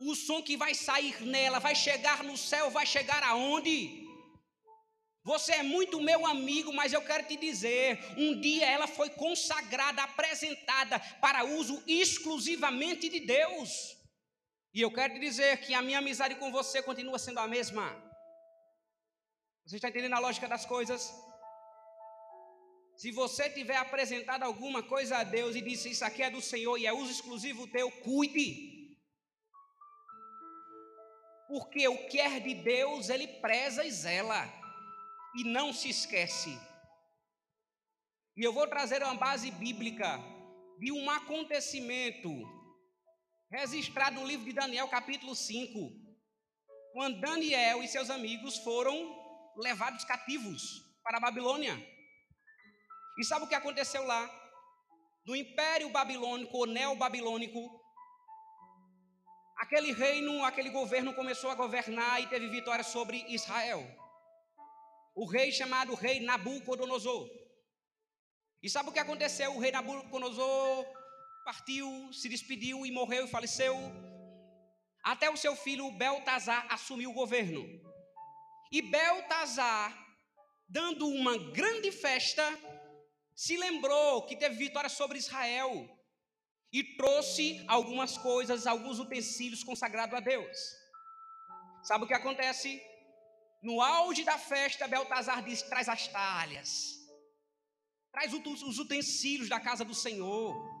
O 0.00 0.14
som 0.14 0.42
que 0.42 0.56
vai 0.56 0.74
sair 0.74 1.20
nela 1.22 1.58
vai 1.58 1.74
chegar 1.74 2.24
no 2.24 2.36
céu, 2.38 2.70
vai 2.70 2.86
chegar 2.86 3.22
aonde? 3.22 4.06
Você 5.22 5.52
é 5.52 5.62
muito 5.62 6.00
meu 6.00 6.26
amigo, 6.26 6.72
mas 6.72 6.94
eu 6.94 7.02
quero 7.02 7.26
te 7.26 7.36
dizer: 7.36 8.02
um 8.16 8.40
dia 8.40 8.66
ela 8.66 8.86
foi 8.86 9.10
consagrada, 9.10 10.02
apresentada 10.02 10.98
para 11.20 11.44
uso 11.44 11.82
exclusivamente 11.86 13.08
de 13.10 13.20
Deus. 13.20 13.99
E 14.72 14.80
eu 14.80 14.92
quero 14.92 15.14
te 15.14 15.20
dizer 15.20 15.60
que 15.60 15.74
a 15.74 15.82
minha 15.82 15.98
amizade 15.98 16.36
com 16.36 16.52
você 16.52 16.82
continua 16.82 17.18
sendo 17.18 17.40
a 17.40 17.48
mesma. 17.48 17.86
Você 19.64 19.76
está 19.76 19.88
entendendo 19.88 20.14
a 20.14 20.20
lógica 20.20 20.48
das 20.48 20.64
coisas? 20.64 21.12
Se 22.96 23.10
você 23.10 23.48
tiver 23.50 23.76
apresentado 23.76 24.42
alguma 24.44 24.82
coisa 24.82 25.18
a 25.18 25.24
Deus 25.24 25.56
e 25.56 25.60
disse 25.60 25.90
isso 25.90 26.04
aqui 26.04 26.22
é 26.22 26.30
do 26.30 26.40
Senhor 26.40 26.76
e 26.78 26.86
é 26.86 26.92
uso 26.92 27.10
exclusivo 27.10 27.66
teu, 27.66 27.90
cuide. 27.90 28.96
Porque 31.48 31.88
o 31.88 32.06
que 32.08 32.20
é 32.20 32.38
de 32.38 32.54
Deus, 32.54 33.08
ele 33.08 33.26
preza 33.40 33.84
e 33.84 33.90
zela 33.90 34.42
e 35.34 35.44
não 35.44 35.72
se 35.72 35.88
esquece. 35.88 36.56
E 38.36 38.44
eu 38.44 38.52
vou 38.52 38.68
trazer 38.68 39.02
uma 39.02 39.14
base 39.14 39.50
bíblica 39.50 40.18
de 40.78 40.92
um 40.92 41.10
acontecimento 41.10 42.30
registrado 43.50 44.20
no 44.20 44.26
livro 44.26 44.46
de 44.46 44.52
Daniel, 44.52 44.86
capítulo 44.88 45.34
5, 45.34 45.90
quando 46.92 47.20
Daniel 47.20 47.82
e 47.82 47.88
seus 47.88 48.08
amigos 48.08 48.58
foram 48.58 48.94
levados 49.56 50.04
cativos 50.04 50.62
para 51.02 51.18
a 51.18 51.20
Babilônia. 51.20 51.74
E 53.18 53.24
sabe 53.24 53.44
o 53.44 53.48
que 53.48 53.54
aconteceu 53.54 54.04
lá? 54.04 54.30
No 55.26 55.34
Império 55.34 55.90
Babilônico, 55.90 56.56
ou 56.56 56.66
Neo-Babilônico, 56.66 57.60
aquele 59.56 59.92
reino, 59.92 60.44
aquele 60.44 60.70
governo 60.70 61.12
começou 61.12 61.50
a 61.50 61.56
governar 61.56 62.22
e 62.22 62.28
teve 62.28 62.48
vitória 62.48 62.84
sobre 62.84 63.24
Israel. 63.28 63.84
O 65.14 65.26
rei 65.26 65.50
chamado 65.50 65.94
rei 65.94 66.20
Nabucodonosor. 66.20 67.28
E 68.62 68.70
sabe 68.70 68.90
o 68.90 68.92
que 68.92 68.98
aconteceu? 69.00 69.54
O 69.56 69.58
rei 69.58 69.72
Nabucodonosor 69.72 70.99
partiu, 71.50 71.88
se 72.12 72.28
despediu 72.28 72.86
e 72.86 72.92
morreu 72.92 73.24
e 73.24 73.32
faleceu. 73.36 73.74
Até 75.12 75.28
o 75.28 75.36
seu 75.44 75.54
filho 75.56 75.90
Beltazar 76.02 76.64
assumiu 76.76 77.10
o 77.10 77.18
governo. 77.22 77.62
E 78.70 78.80
Beltazar, 78.80 79.88
dando 80.68 81.08
uma 81.08 81.36
grande 81.58 81.90
festa, 81.90 82.44
se 83.34 83.56
lembrou 83.56 84.26
que 84.26 84.36
teve 84.36 84.54
vitória 84.64 84.88
sobre 84.88 85.18
Israel 85.18 85.72
e 86.72 86.84
trouxe 86.98 87.64
algumas 87.66 88.16
coisas, 88.16 88.68
alguns 88.74 89.00
utensílios 89.00 89.64
consagrados 89.64 90.14
a 90.14 90.20
Deus. 90.20 90.56
Sabe 91.82 92.04
o 92.04 92.06
que 92.06 92.14
acontece? 92.14 92.80
No 93.60 93.82
auge 93.82 94.22
da 94.22 94.38
festa, 94.38 94.86
Beltazar 94.86 95.42
diz: 95.42 95.62
traz 95.62 95.88
as 95.88 96.06
talhas, 96.06 96.70
traz 98.12 98.32
os 98.32 98.78
utensílios 98.78 99.48
da 99.48 99.58
casa 99.58 99.84
do 99.84 99.96
Senhor, 100.06 100.79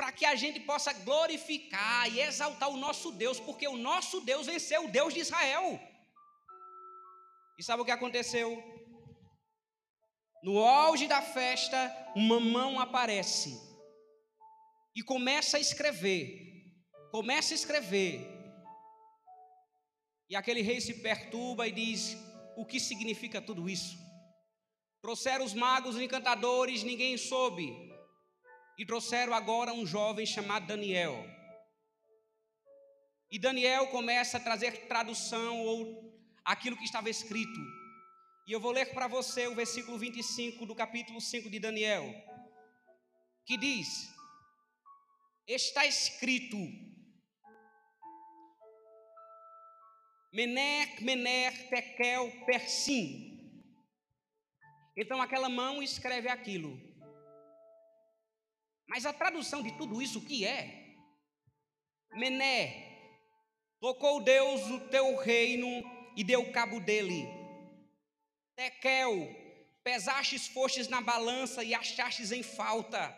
para 0.00 0.12
que 0.12 0.24
a 0.24 0.34
gente 0.34 0.58
possa 0.60 0.94
glorificar 0.94 2.10
e 2.10 2.20
exaltar 2.20 2.70
o 2.70 2.78
nosso 2.78 3.12
Deus, 3.12 3.38
porque 3.38 3.68
o 3.68 3.76
nosso 3.76 4.22
Deus 4.22 4.46
venceu 4.46 4.86
o 4.86 4.90
Deus 4.90 5.12
de 5.12 5.20
Israel. 5.20 5.78
E 7.58 7.62
sabe 7.62 7.82
o 7.82 7.84
que 7.84 7.90
aconteceu? 7.90 8.48
No 10.42 10.56
auge 10.64 11.06
da 11.06 11.20
festa, 11.20 11.78
uma 12.16 12.40
mão 12.40 12.80
aparece 12.80 13.50
e 14.96 15.02
começa 15.02 15.58
a 15.58 15.60
escrever. 15.60 16.24
Começa 17.10 17.52
a 17.52 17.58
escrever. 17.60 18.26
E 20.30 20.34
aquele 20.34 20.62
rei 20.62 20.80
se 20.80 20.94
perturba 21.02 21.68
e 21.68 21.72
diz: 21.72 22.16
O 22.56 22.64
que 22.64 22.80
significa 22.80 23.42
tudo 23.42 23.68
isso? 23.68 23.98
Trouxeram 25.02 25.44
os 25.44 25.52
magos, 25.52 25.96
os 25.96 26.00
encantadores, 26.00 26.82
ninguém 26.82 27.18
soube. 27.18 27.90
E 28.80 28.86
trouxeram 28.86 29.34
agora 29.34 29.74
um 29.74 29.84
jovem 29.84 30.24
chamado 30.24 30.66
Daniel. 30.66 31.22
E 33.30 33.38
Daniel 33.38 33.88
começa 33.88 34.38
a 34.38 34.40
trazer 34.40 34.86
tradução 34.88 35.60
ou 35.66 36.18
aquilo 36.42 36.78
que 36.78 36.84
estava 36.84 37.10
escrito. 37.10 37.60
E 38.46 38.52
eu 38.52 38.58
vou 38.58 38.72
ler 38.72 38.86
para 38.94 39.06
você 39.06 39.46
o 39.48 39.54
versículo 39.54 39.98
25 39.98 40.64
do 40.64 40.74
capítulo 40.74 41.20
5 41.20 41.50
de 41.50 41.58
Daniel, 41.58 42.06
que 43.44 43.58
diz: 43.58 43.86
Está 45.46 45.84
escrito: 45.84 46.56
Mener, 50.32 51.02
Mener, 51.02 51.68
Tekel, 51.68 52.32
Persim. 52.46 53.28
Então 54.96 55.20
aquela 55.20 55.50
mão 55.50 55.82
escreve 55.82 56.30
aquilo. 56.30 56.89
Mas 58.90 59.06
a 59.06 59.12
tradução 59.12 59.62
de 59.62 59.70
tudo 59.78 60.02
isso 60.02 60.20
que 60.20 60.44
é? 60.44 60.96
Mené, 62.12 62.66
tocou 63.78 64.20
Deus 64.20 64.62
o 64.68 64.80
teu 64.88 65.16
reino 65.16 65.68
e 66.16 66.24
deu 66.24 66.50
cabo 66.50 66.80
dele. 66.80 67.24
Tekel, 68.56 69.14
Pesastes 69.84 70.48
fostes 70.48 70.88
na 70.88 71.00
balança 71.00 71.62
e 71.62 71.72
achastes 71.72 72.32
em 72.32 72.42
falta. 72.42 73.16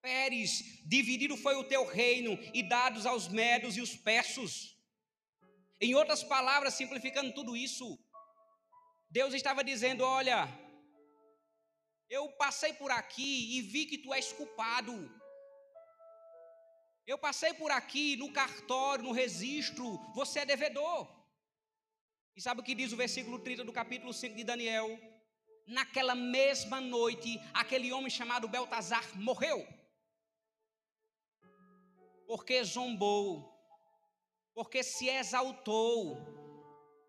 Pérez, 0.00 0.82
dividido 0.86 1.36
foi 1.36 1.56
o 1.56 1.64
teu 1.64 1.84
reino 1.86 2.32
e 2.54 2.62
dados 2.62 3.04
aos 3.04 3.28
medos 3.28 3.76
e 3.76 3.82
os 3.82 3.94
persos. 3.94 4.76
Em 5.78 5.94
outras 5.94 6.24
palavras, 6.24 6.72
simplificando 6.72 7.34
tudo 7.34 7.54
isso, 7.54 7.98
Deus 9.10 9.34
estava 9.34 9.62
dizendo: 9.62 10.02
Olha, 10.02 10.48
eu 12.08 12.30
passei 12.32 12.72
por 12.74 12.90
aqui 12.90 13.56
e 13.56 13.62
vi 13.62 13.86
que 13.86 13.98
tu 13.98 14.12
és 14.12 14.32
culpado. 14.32 14.94
Eu 17.06 17.18
passei 17.18 17.52
por 17.54 17.70
aqui 17.70 18.16
no 18.16 18.32
cartório, 18.32 19.04
no 19.04 19.12
registro, 19.12 19.98
você 20.14 20.40
é 20.40 20.46
devedor. 20.46 21.08
E 22.36 22.40
sabe 22.40 22.60
o 22.60 22.64
que 22.64 22.74
diz 22.74 22.92
o 22.92 22.96
versículo 22.96 23.38
30 23.38 23.64
do 23.64 23.72
capítulo 23.72 24.12
5 24.12 24.36
de 24.36 24.44
Daniel? 24.44 24.88
Naquela 25.66 26.14
mesma 26.14 26.80
noite, 26.80 27.40
aquele 27.52 27.92
homem 27.92 28.10
chamado 28.10 28.48
Beltazar 28.48 29.04
morreu. 29.18 29.66
Porque 32.26 32.64
zombou, 32.64 33.52
porque 34.54 34.82
se 34.82 35.08
exaltou, 35.08 36.16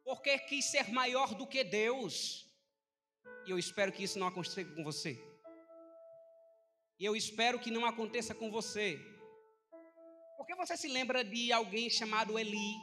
porque 0.03 0.37
quis 0.39 0.65
ser 0.65 0.91
maior 0.91 1.33
do 1.33 1.47
que 1.47 1.63
Deus. 1.63 2.49
E 3.45 3.51
eu 3.51 3.59
espero 3.59 3.91
que 3.91 4.03
isso 4.03 4.17
não 4.17 4.27
aconteça 4.27 4.63
com 4.63 4.83
você. 4.83 5.21
E 6.99 7.05
eu 7.05 7.15
espero 7.15 7.59
que 7.59 7.71
não 7.71 7.85
aconteça 7.85 8.33
com 8.33 8.49
você. 8.49 8.99
Porque 10.37 10.55
você 10.55 10.75
se 10.77 10.87
lembra 10.87 11.23
de 11.23 11.51
alguém 11.51 11.89
chamado 11.89 12.37
Eli, 12.37 12.73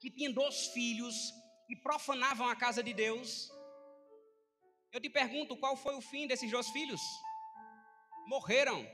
que 0.00 0.10
tinha 0.10 0.32
dois 0.32 0.68
filhos 0.68 1.14
e 1.68 1.76
profanavam 1.76 2.48
a 2.48 2.56
casa 2.56 2.82
de 2.82 2.94
Deus? 2.94 3.50
Eu 4.92 5.00
te 5.00 5.10
pergunto, 5.10 5.56
qual 5.56 5.76
foi 5.76 5.94
o 5.94 6.00
fim 6.00 6.26
desses 6.26 6.50
dois 6.50 6.68
filhos? 6.70 7.00
Morreram. 8.26 8.86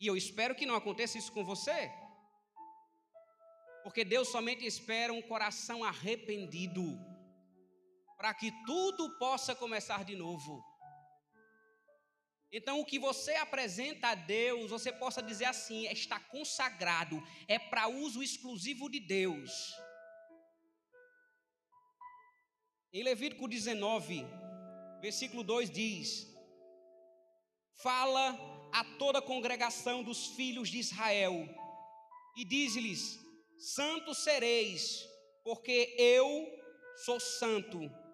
E 0.00 0.06
eu 0.06 0.16
espero 0.16 0.54
que 0.54 0.66
não 0.66 0.76
aconteça 0.76 1.18
isso 1.18 1.32
com 1.32 1.44
você. 1.44 1.90
Porque 3.82 4.04
Deus 4.04 4.28
somente 4.28 4.64
espera 4.64 5.12
um 5.12 5.22
coração 5.22 5.82
arrependido 5.82 7.07
para 8.18 8.34
que 8.34 8.50
tudo 8.66 9.16
possa 9.16 9.54
começar 9.54 10.04
de 10.04 10.16
novo. 10.16 10.60
Então, 12.50 12.80
o 12.80 12.84
que 12.84 12.98
você 12.98 13.34
apresenta 13.36 14.08
a 14.08 14.14
Deus, 14.14 14.70
você 14.70 14.90
possa 14.90 15.22
dizer 15.22 15.44
assim: 15.44 15.86
está 15.86 16.18
consagrado, 16.18 17.22
é 17.46 17.58
para 17.58 17.86
uso 17.86 18.22
exclusivo 18.22 18.90
de 18.90 18.98
Deus. 18.98 19.52
Em 22.92 23.04
Levítico 23.04 23.46
19, 23.46 24.24
versículo 25.00 25.44
2 25.44 25.70
diz: 25.70 26.26
Fala 27.82 28.36
a 28.72 28.82
toda 28.98 29.20
a 29.20 29.22
congregação 29.22 30.02
dos 30.02 30.28
filhos 30.28 30.70
de 30.70 30.78
Israel 30.78 31.34
e 32.36 32.44
diz-lhes: 32.44 33.20
Santos 33.58 34.24
sereis, 34.24 35.06
porque 35.44 35.94
eu 35.98 36.46
sou 37.04 37.20
santo 37.20 38.07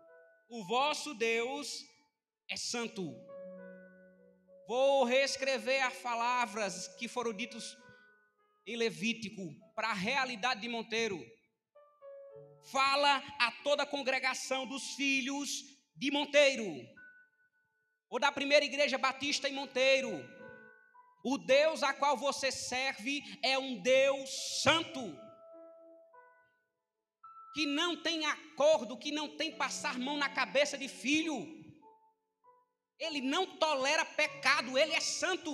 o 0.49 0.65
vosso 0.65 1.15
Deus 1.15 1.85
é 2.49 2.57
santo. 2.57 3.15
Vou 4.67 5.05
reescrever 5.05 5.83
as 5.83 5.97
palavras 5.97 6.89
que 6.97 7.09
foram 7.09 7.33
ditas 7.33 7.77
em 8.67 8.77
Levítico 8.77 9.43
para 9.75 9.89
a 9.89 9.95
realidade 9.95 10.61
de 10.61 10.69
Monteiro. 10.69 11.25
Fala 12.71 13.23
a 13.39 13.53
toda 13.63 13.83
a 13.83 13.87
congregação 13.87 14.67
dos 14.67 14.95
filhos 14.95 15.51
de 15.97 16.11
Monteiro, 16.11 16.65
ou 18.09 18.19
da 18.19 18.33
primeira 18.33 18.65
igreja 18.65 18.97
batista 18.97 19.49
em 19.49 19.53
Monteiro. 19.53 20.11
O 21.23 21.39
Deus 21.39 21.83
a 21.83 21.93
qual 21.93 22.17
você 22.17 22.51
serve 22.51 23.23
é 23.43 23.59
um 23.59 23.81
Deus 23.81 24.63
santo 24.63 25.24
que 27.55 27.67
não 27.67 27.97
tem 28.03 28.27
acordo, 28.27 28.99
que 28.99 29.12
não 29.12 29.37
tem 29.37 29.57
passar 29.57 29.99
mão 29.99 30.17
na 30.17 30.29
cabeça 30.29 30.77
de 30.77 30.88
filho. 30.88 31.37
Ele 32.99 33.21
não 33.21 33.57
tolera 33.59 34.05
pecado, 34.05 34.77
ele 34.77 34.93
é 34.93 35.01
santo. 35.01 35.53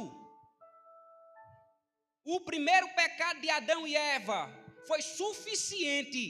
O 2.24 2.40
primeiro 2.40 2.88
pecado 2.94 3.40
de 3.40 3.50
Adão 3.50 3.86
e 3.86 3.94
Eva 3.94 4.50
foi 4.86 5.02
suficiente 5.02 6.24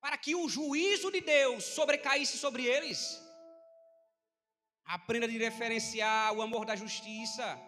para 0.00 0.18
que 0.18 0.34
o 0.34 0.48
juízo 0.48 1.10
de 1.10 1.20
Deus 1.20 1.64
sobrecaísse 1.64 2.36
sobre 2.36 2.64
eles. 2.64 3.00
Aprenda 4.84 5.26
a 5.26 5.28
diferenciar 5.28 6.32
o 6.34 6.42
amor 6.42 6.64
da 6.64 6.76
justiça. 6.76 7.58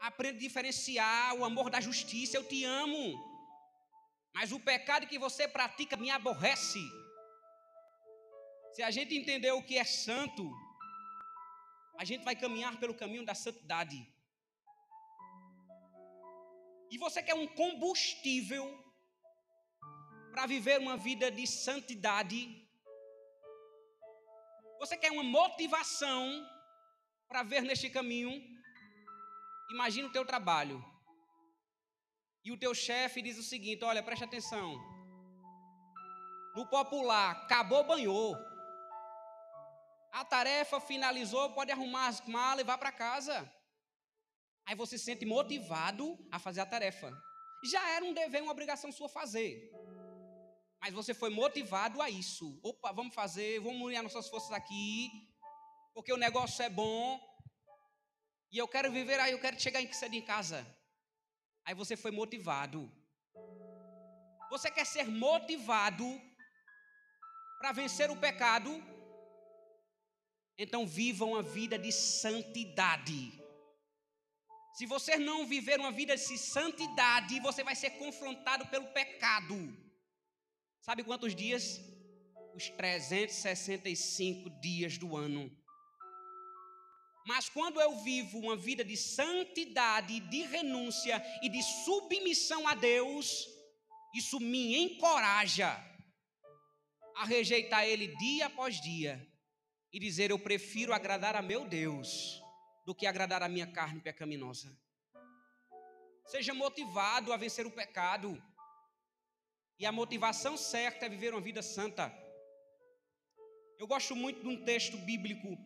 Aprenda 0.00 0.36
a 0.36 0.40
diferenciar 0.40 1.34
o 1.36 1.44
amor 1.44 1.70
da 1.70 1.80
justiça. 1.80 2.36
Eu 2.36 2.44
te 2.44 2.64
amo. 2.64 3.27
Mas 4.38 4.52
o 4.52 4.60
pecado 4.60 5.08
que 5.10 5.18
você 5.18 5.44
pratica 5.48 5.96
me 6.02 6.10
aborrece. 6.16 6.82
Se 8.74 8.82
a 8.88 8.90
gente 8.96 9.12
entender 9.20 9.50
o 9.50 9.64
que 9.68 9.76
é 9.76 9.84
santo, 9.84 10.44
a 11.98 12.04
gente 12.04 12.22
vai 12.28 12.36
caminhar 12.42 12.78
pelo 12.82 12.94
caminho 12.94 13.24
da 13.30 13.34
santidade. 13.34 13.98
E 16.88 16.98
você 17.04 17.20
quer 17.20 17.34
um 17.34 17.48
combustível 17.48 18.64
para 20.30 20.46
viver 20.46 20.78
uma 20.78 20.96
vida 20.96 21.32
de 21.38 21.44
santidade? 21.44 22.40
Você 24.78 24.96
quer 24.96 25.10
uma 25.10 25.24
motivação 25.24 26.22
para 27.26 27.42
ver 27.42 27.62
neste 27.62 27.90
caminho? 27.90 28.32
Imagina 29.72 30.06
o 30.06 30.12
teu 30.12 30.24
trabalho 30.24 30.78
e 32.48 32.50
o 32.50 32.56
teu 32.56 32.74
chefe 32.74 33.20
diz 33.20 33.36
o 33.36 33.42
seguinte: 33.42 33.84
olha, 33.84 34.02
preste 34.02 34.24
atenção. 34.24 34.68
No 36.56 36.66
popular, 36.66 37.32
acabou, 37.42 37.84
banhou. 37.84 38.34
A 40.10 40.24
tarefa 40.24 40.80
finalizou, 40.80 41.52
pode 41.52 41.70
arrumar 41.70 42.06
as 42.08 42.20
malas 42.26 42.62
e 42.62 42.64
vá 42.70 42.78
para 42.78 42.90
casa. 42.90 43.36
Aí 44.66 44.74
você 44.74 44.96
se 44.96 45.04
sente 45.04 45.26
motivado 45.26 46.18
a 46.32 46.38
fazer 46.38 46.62
a 46.62 46.66
tarefa. 46.66 47.12
Já 47.70 47.86
era 47.90 48.04
um 48.04 48.14
dever, 48.14 48.42
uma 48.42 48.52
obrigação 48.52 48.90
sua 48.90 49.10
fazer. 49.10 49.70
Mas 50.80 50.94
você 50.94 51.12
foi 51.12 51.28
motivado 51.28 52.00
a 52.00 52.08
isso. 52.08 52.58
Opa, 52.62 52.92
vamos 52.92 53.14
fazer, 53.14 53.60
vamos 53.60 53.82
unir 53.82 53.96
as 53.96 54.04
nossas 54.04 54.28
forças 54.30 54.52
aqui, 54.52 55.10
porque 55.92 56.14
o 56.14 56.16
negócio 56.16 56.62
é 56.62 56.70
bom. 56.70 57.20
E 58.50 58.56
eu 58.56 58.66
quero 58.66 58.90
viver 58.90 59.20
aí, 59.20 59.32
eu 59.32 59.40
quero 59.40 59.60
chegar 59.60 59.82
cedo 59.92 60.14
em 60.14 60.22
casa. 60.22 60.66
Aí 61.68 61.74
você 61.74 61.94
foi 62.02 62.10
motivado. 62.10 62.90
Você 64.48 64.70
quer 64.70 64.86
ser 64.86 65.06
motivado 65.06 66.06
para 67.58 67.72
vencer 67.72 68.10
o 68.10 68.16
pecado? 68.16 68.70
Então 70.56 70.86
viva 70.86 71.26
uma 71.26 71.42
vida 71.42 71.78
de 71.78 71.92
santidade. 71.92 73.20
Se 74.76 74.86
você 74.86 75.18
não 75.18 75.46
viver 75.46 75.78
uma 75.78 75.92
vida 75.92 76.16
de 76.16 76.38
santidade, 76.38 77.38
você 77.40 77.62
vai 77.62 77.76
ser 77.76 77.90
confrontado 77.98 78.64
pelo 78.68 78.86
pecado. 78.94 79.58
Sabe 80.80 81.04
quantos 81.04 81.36
dias? 81.36 81.78
Os 82.54 82.70
365 82.70 84.48
dias 84.58 84.96
do 84.96 85.14
ano. 85.14 85.54
Mas 87.28 87.46
quando 87.50 87.78
eu 87.78 87.94
vivo 87.98 88.38
uma 88.38 88.56
vida 88.56 88.82
de 88.82 88.96
santidade, 88.96 90.18
de 90.18 90.44
renúncia 90.44 91.22
e 91.42 91.50
de 91.50 91.62
submissão 91.84 92.66
a 92.66 92.74
Deus, 92.74 93.46
isso 94.14 94.40
me 94.40 94.78
encoraja 94.78 95.70
a 97.14 97.26
rejeitar 97.26 97.84
Ele 97.84 98.06
dia 98.16 98.46
após 98.46 98.80
dia 98.80 99.14
e 99.92 100.00
dizer: 100.00 100.30
Eu 100.30 100.38
prefiro 100.38 100.94
agradar 100.94 101.36
a 101.36 101.42
meu 101.42 101.66
Deus 101.66 102.42
do 102.86 102.94
que 102.94 103.06
agradar 103.06 103.42
a 103.42 103.48
minha 103.48 103.66
carne 103.66 104.00
pecaminosa. 104.00 104.74
Seja 106.24 106.54
motivado 106.54 107.30
a 107.30 107.36
vencer 107.36 107.66
o 107.66 107.70
pecado. 107.70 108.42
E 109.78 109.84
a 109.84 109.92
motivação 109.92 110.56
certa 110.56 111.04
é 111.04 111.10
viver 111.10 111.34
uma 111.34 111.42
vida 111.42 111.60
santa. 111.60 112.10
Eu 113.78 113.86
gosto 113.86 114.16
muito 114.16 114.40
de 114.40 114.48
um 114.48 114.64
texto 114.64 114.96
bíblico 114.96 115.58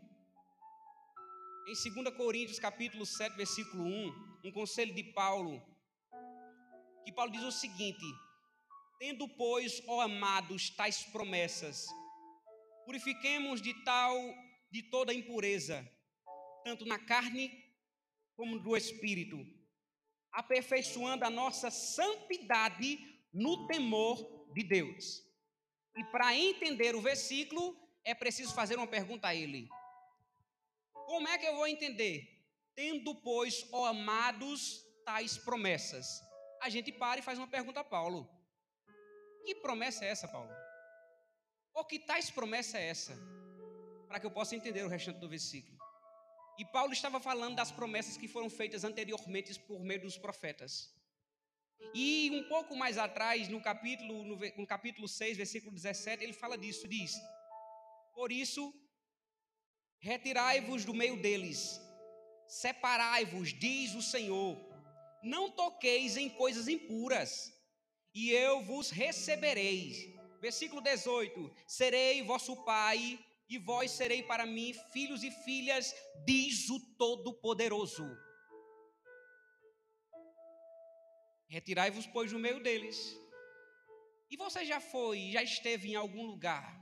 em 1.66 1.74
2 1.74 2.16
Coríntios 2.16 2.58
capítulo 2.58 3.06
7, 3.06 3.36
versículo 3.36 3.84
1, 3.84 4.38
um 4.44 4.52
conselho 4.52 4.92
de 4.94 5.04
Paulo, 5.04 5.62
que 7.04 7.12
Paulo 7.12 7.30
diz 7.30 7.42
o 7.42 7.52
seguinte: 7.52 8.04
Tendo, 8.98 9.28
pois, 9.36 9.82
ó 9.86 10.00
amados, 10.00 10.70
tais 10.70 11.04
promessas, 11.04 11.86
purifiquemos 12.84 13.62
de 13.62 13.72
tal, 13.84 14.16
de 14.70 14.82
toda 14.90 15.14
impureza, 15.14 15.88
tanto 16.64 16.84
na 16.84 16.98
carne 16.98 17.50
como 18.34 18.56
no 18.56 18.76
espírito, 18.76 19.38
aperfeiçoando 20.32 21.24
a 21.24 21.30
nossa 21.30 21.70
santidade 21.70 22.98
no 23.32 23.68
temor 23.68 24.50
de 24.52 24.64
Deus. 24.64 25.22
E 25.96 26.04
para 26.06 26.36
entender 26.36 26.96
o 26.96 27.00
versículo, 27.00 27.76
é 28.04 28.14
preciso 28.14 28.52
fazer 28.52 28.76
uma 28.76 28.86
pergunta 28.86 29.28
a 29.28 29.34
ele. 29.34 29.68
Como 31.12 31.28
é 31.28 31.36
que 31.36 31.46
eu 31.46 31.56
vou 31.56 31.66
entender? 31.66 32.16
Tendo, 32.74 33.14
pois, 33.14 33.66
ó 33.70 33.84
amados, 33.84 34.82
tais 35.04 35.36
promessas. 35.36 36.06
A 36.62 36.70
gente 36.70 36.90
para 36.90 37.20
e 37.20 37.22
faz 37.22 37.36
uma 37.38 37.46
pergunta 37.46 37.80
a 37.80 37.84
Paulo. 37.84 38.26
Que 39.44 39.54
promessa 39.56 40.06
é 40.06 40.08
essa, 40.08 40.26
Paulo? 40.26 40.50
Ou 41.74 41.84
que 41.84 41.98
tais 41.98 42.30
promessa 42.30 42.78
é 42.78 42.88
essa? 42.88 43.14
Para 44.08 44.20
que 44.20 44.24
eu 44.24 44.30
possa 44.30 44.56
entender 44.56 44.82
o 44.84 44.88
restante 44.88 45.18
do 45.18 45.28
versículo. 45.28 45.76
E 46.58 46.64
Paulo 46.64 46.94
estava 46.94 47.20
falando 47.20 47.56
das 47.56 47.70
promessas 47.70 48.16
que 48.16 48.26
foram 48.26 48.48
feitas 48.48 48.82
anteriormente 48.82 49.60
por 49.60 49.84
meio 49.84 50.00
dos 50.00 50.16
profetas. 50.16 50.94
E 51.92 52.30
um 52.32 52.48
pouco 52.48 52.74
mais 52.74 52.96
atrás, 52.96 53.48
no 53.48 53.60
capítulo, 53.60 54.24
no, 54.24 54.36
no 54.56 54.66
capítulo 54.66 55.06
6, 55.06 55.36
versículo 55.36 55.74
17, 55.74 56.24
ele 56.24 56.32
fala 56.32 56.56
disso, 56.56 56.88
diz: 56.88 57.12
Por 58.14 58.32
isso, 58.32 58.72
retirai-vos 60.02 60.84
do 60.84 60.92
meio 60.92 61.16
deles, 61.22 61.80
separai-vos, 62.46 63.56
diz 63.56 63.94
o 63.94 64.02
Senhor, 64.02 64.58
não 65.22 65.48
toqueis 65.48 66.16
em 66.16 66.28
coisas 66.28 66.66
impuras, 66.66 67.52
e 68.12 68.30
eu 68.30 68.62
vos 68.62 68.90
receberei. 68.90 70.12
Versículo 70.40 70.80
18: 70.80 71.54
Serei 71.68 72.20
vosso 72.24 72.56
pai, 72.64 73.18
e 73.48 73.58
vós 73.58 73.92
serei 73.92 74.24
para 74.24 74.44
mim 74.44 74.74
filhos 74.92 75.22
e 75.22 75.30
filhas, 75.30 75.94
diz 76.26 76.68
o 76.68 76.80
Todo-Poderoso. 76.96 78.04
Retirai-vos, 81.48 82.06
pois, 82.06 82.32
no 82.32 82.40
meio 82.40 82.60
deles. 82.60 83.16
E 84.28 84.36
você 84.36 84.64
já 84.64 84.80
foi, 84.80 85.30
já 85.30 85.42
esteve 85.42 85.90
em 85.90 85.94
algum 85.94 86.24
lugar 86.26 86.81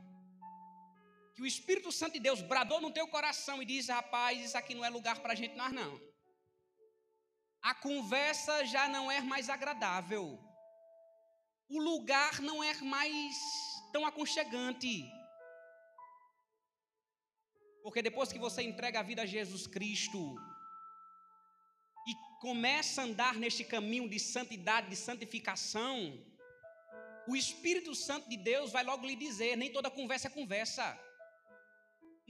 que 1.41 1.45
o 1.45 1.47
Espírito 1.47 1.91
Santo 1.91 2.13
de 2.13 2.21
Deus 2.21 2.43
bradou 2.43 2.83
no 2.83 2.93
teu 2.93 3.09
coração 3.09 3.63
e 3.63 3.65
disse: 3.65 3.91
rapaz, 3.91 4.39
isso 4.45 4.59
aqui 4.59 4.75
não 4.75 4.85
é 4.85 4.91
lugar 4.91 5.21
para 5.21 5.33
a 5.33 5.35
gente 5.35 5.57
nós 5.57 5.73
não. 5.73 5.99
A 7.63 7.75
conversa 7.75 8.65
já 8.67 8.87
não 8.89 9.11
é 9.11 9.23
mais 9.23 9.49
agradável. 9.49 10.39
O 11.67 11.81
lugar 11.81 12.41
não 12.43 12.63
é 12.63 12.75
mais 12.83 13.35
tão 13.91 14.05
aconchegante. 14.05 15.03
Porque 17.83 18.03
depois 18.03 18.31
que 18.31 18.39
você 18.39 18.63
entrega 18.63 19.01
a 19.01 19.03
vida 19.03 19.23
a 19.23 19.27
Jesus 19.27 19.67
Cristo, 19.67 20.37
começa 22.41 23.01
a 23.01 23.05
andar 23.05 23.35
neste 23.37 23.65
caminho 23.65 24.09
de 24.11 24.19
santidade, 24.19 24.91
de 24.91 24.97
santificação, 24.97 26.23
o 27.27 27.35
Espírito 27.35 27.95
Santo 27.95 28.29
de 28.29 28.37
Deus 28.37 28.73
vai 28.73 28.85
logo 28.85 29.07
lhe 29.07 29.17
dizer: 29.17 29.57
nem 29.57 29.73
toda 29.73 29.91
conversa 29.91 30.29
é 30.29 30.31
conversa, 30.31 30.99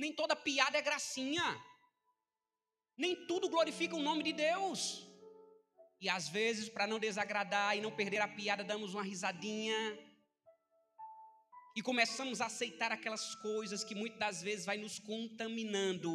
nem 0.01 0.13
toda 0.21 0.43
piada 0.49 0.77
é 0.79 0.83
gracinha, 0.89 1.49
nem 2.97 3.15
tudo 3.29 3.53
glorifica 3.55 3.97
o 3.97 4.07
nome 4.09 4.23
de 4.29 4.33
Deus. 4.33 4.81
E 6.01 6.09
às 6.09 6.29
vezes, 6.29 6.69
para 6.69 6.87
não 6.87 6.99
desagradar 6.99 7.77
e 7.77 7.81
não 7.87 7.95
perder 8.01 8.21
a 8.23 8.29
piada, 8.39 8.65
damos 8.65 8.95
uma 8.95 9.03
risadinha. 9.03 9.81
E 11.77 11.83
começamos 11.83 12.41
a 12.41 12.47
aceitar 12.47 12.91
aquelas 12.93 13.35
coisas 13.49 13.85
que 13.85 13.95
muitas 13.95 14.19
das 14.19 14.43
vezes 14.43 14.67
vai 14.71 14.79
nos 14.85 14.99
contaminando 14.99 16.13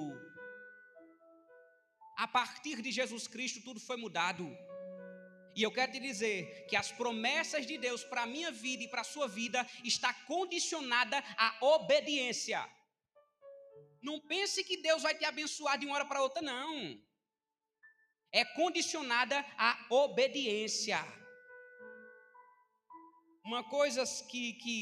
a 2.16 2.28
partir 2.28 2.82
de 2.82 2.92
Jesus 2.92 3.28
Cristo, 3.28 3.62
tudo 3.62 3.80
foi 3.80 3.98
mudado. 3.98 4.46
E 5.56 5.64
eu 5.64 5.72
quero 5.72 5.92
te 5.92 6.00
dizer 6.00 6.66
que 6.68 6.76
as 6.76 6.92
promessas 6.92 7.66
de 7.66 7.78
Deus 7.78 8.04
para 8.04 8.24
a 8.24 8.28
minha 8.28 8.52
vida 8.52 8.84
e 8.84 8.88
para 8.88 9.02
a 9.02 9.06
sua 9.06 9.28
vida 9.28 9.66
está 9.84 10.14
condicionada 10.14 11.18
à 11.38 11.58
obediência. 11.62 12.68
Não 14.08 14.18
pense 14.32 14.64
que 14.68 14.78
Deus 14.88 15.02
vai 15.08 15.14
te 15.20 15.26
abençoar 15.26 15.78
de 15.78 15.86
uma 15.86 15.96
hora 15.96 16.08
para 16.12 16.24
outra, 16.28 16.42
não. 16.42 16.74
É 18.32 18.44
condicionada 18.60 19.38
à 19.70 19.72
obediência. 20.04 21.00
Uma 23.44 23.64
coisa 23.76 24.04
que, 24.30 24.44
que, 24.64 24.78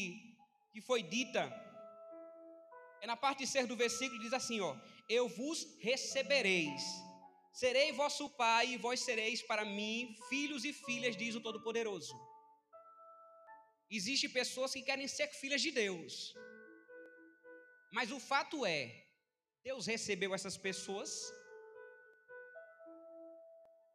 que 0.72 0.82
foi 0.90 1.02
dita 1.16 1.44
é 3.02 3.08
na 3.08 3.18
parte 3.26 3.46
C 3.46 3.66
do 3.72 3.82
versículo, 3.86 4.24
diz 4.26 4.34
assim: 4.34 4.60
ó, 4.70 4.76
eu 5.10 5.28
vos 5.40 5.60
recebereis 5.90 6.84
Serei 7.54 7.92
vosso 7.92 8.28
pai 8.32 8.70
e 8.70 8.78
vós 8.78 9.00
sereis 9.02 9.44
para 9.44 9.64
mim 9.64 10.16
filhos 10.28 10.66
e 10.66 10.74
filhas, 10.74 11.16
diz 11.16 11.36
o 11.36 11.42
Todo-Poderoso. 11.42 12.16
Existem 13.92 14.28
pessoas 14.28 14.74
que 14.74 14.82
querem 14.82 15.08
ser 15.08 15.28
filhas 15.28 15.62
de 15.62 15.70
Deus. 15.70 16.34
Mas 17.92 18.12
o 18.12 18.20
fato 18.20 18.66
é, 18.66 19.03
Deus 19.68 19.86
recebeu 19.94 20.32
essas 20.38 20.56
pessoas. 20.68 21.12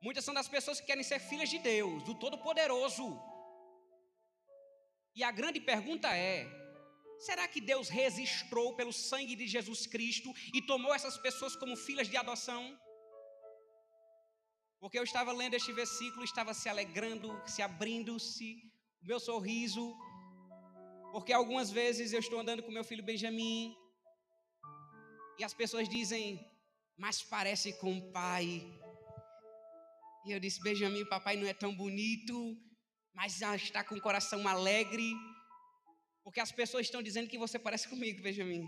Muitas 0.07 0.25
são 0.25 0.35
das 0.39 0.49
pessoas 0.55 0.81
que 0.81 0.87
querem 0.91 1.07
ser 1.11 1.19
filhas 1.31 1.51
de 1.55 1.59
Deus, 1.59 2.03
do 2.09 2.15
Todo-Poderoso. 2.23 3.07
E 5.19 5.23
a 5.29 5.33
grande 5.41 5.61
pergunta 5.73 6.09
é: 6.17 6.37
será 7.27 7.47
que 7.53 7.61
Deus 7.73 7.89
registrou 8.01 8.69
pelo 8.79 8.93
sangue 8.93 9.35
de 9.41 9.47
Jesus 9.57 9.81
Cristo 9.95 10.33
e 10.55 10.63
tomou 10.73 10.95
essas 10.95 11.19
pessoas 11.27 11.57
como 11.63 11.83
filhas 11.89 12.09
de 12.13 12.17
adoção? 12.17 12.63
Porque 14.81 14.99
eu 14.99 15.07
estava 15.11 15.33
lendo 15.41 15.55
este 15.55 15.73
versículo, 15.73 16.25
estava 16.25 16.55
se 16.55 16.69
alegrando, 16.69 17.29
se 17.55 17.61
abrindo-se, 17.69 18.51
o 19.03 19.07
meu 19.11 19.21
sorriso. 19.29 19.85
Porque 21.13 21.33
algumas 21.33 21.69
vezes 21.81 22.13
eu 22.13 22.21
estou 22.21 22.39
andando 22.39 22.63
com 22.63 22.79
meu 22.79 22.85
filho 22.91 23.09
Benjamin 23.11 23.77
e 25.39 25.45
as 25.45 25.55
pessoas 25.55 25.89
dizem, 25.89 26.45
mas 26.97 27.23
parece 27.23 27.73
com 27.75 27.97
o 27.97 28.13
pai. 28.13 28.47
E 30.27 30.33
eu 30.33 30.41
disse, 30.41 30.61
Benjamin, 30.61 31.05
papai 31.05 31.37
não 31.37 31.47
é 31.47 31.55
tão 31.55 31.73
bonito, 31.75 32.57
mas 33.15 33.41
está 33.41 33.85
com 33.85 33.95
o 33.95 34.01
coração 34.01 34.47
alegre. 34.49 35.15
Porque 36.25 36.41
as 36.41 36.51
pessoas 36.51 36.87
estão 36.87 37.01
dizendo 37.01 37.29
que 37.29 37.39
você 37.39 37.59
parece 37.59 37.89
comigo, 37.93 38.21
Benjamin. 38.21 38.67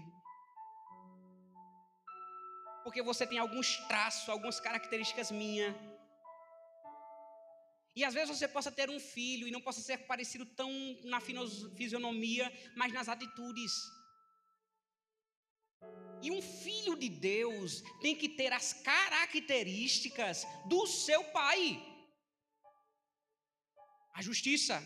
Porque 2.84 3.02
você 3.02 3.26
tem 3.26 3.38
alguns 3.38 3.76
traços, 3.88 4.28
algumas 4.28 4.60
características 4.60 5.30
minhas. 5.30 5.74
E 7.96 8.04
às 8.04 8.14
vezes 8.14 8.38
você 8.38 8.46
possa 8.46 8.70
ter 8.70 8.88
um 8.88 9.00
filho 9.00 9.46
e 9.46 9.50
não 9.50 9.60
possa 9.60 9.80
ser 9.80 9.98
parecido 10.06 10.46
tão 10.46 10.70
na 11.04 11.20
fisionomia, 11.20 12.50
mas 12.76 12.92
nas 12.92 13.08
atitudes. 13.08 13.72
E 16.22 16.30
um 16.30 16.42
filho 16.42 16.96
de 16.96 17.08
Deus 17.08 17.82
tem 18.00 18.14
que 18.14 18.28
ter 18.28 18.52
as 18.52 18.72
características 18.72 20.46
do 20.66 20.86
seu 20.86 21.24
pai: 21.24 21.82
a 24.14 24.22
justiça, 24.22 24.82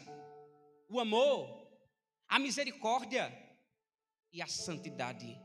o 0.89 1.01
amor, 1.01 1.69
a 2.29 2.39
misericórdia 2.39 3.33
e 4.33 4.41
a 4.41 4.47
santidade. 4.47 5.37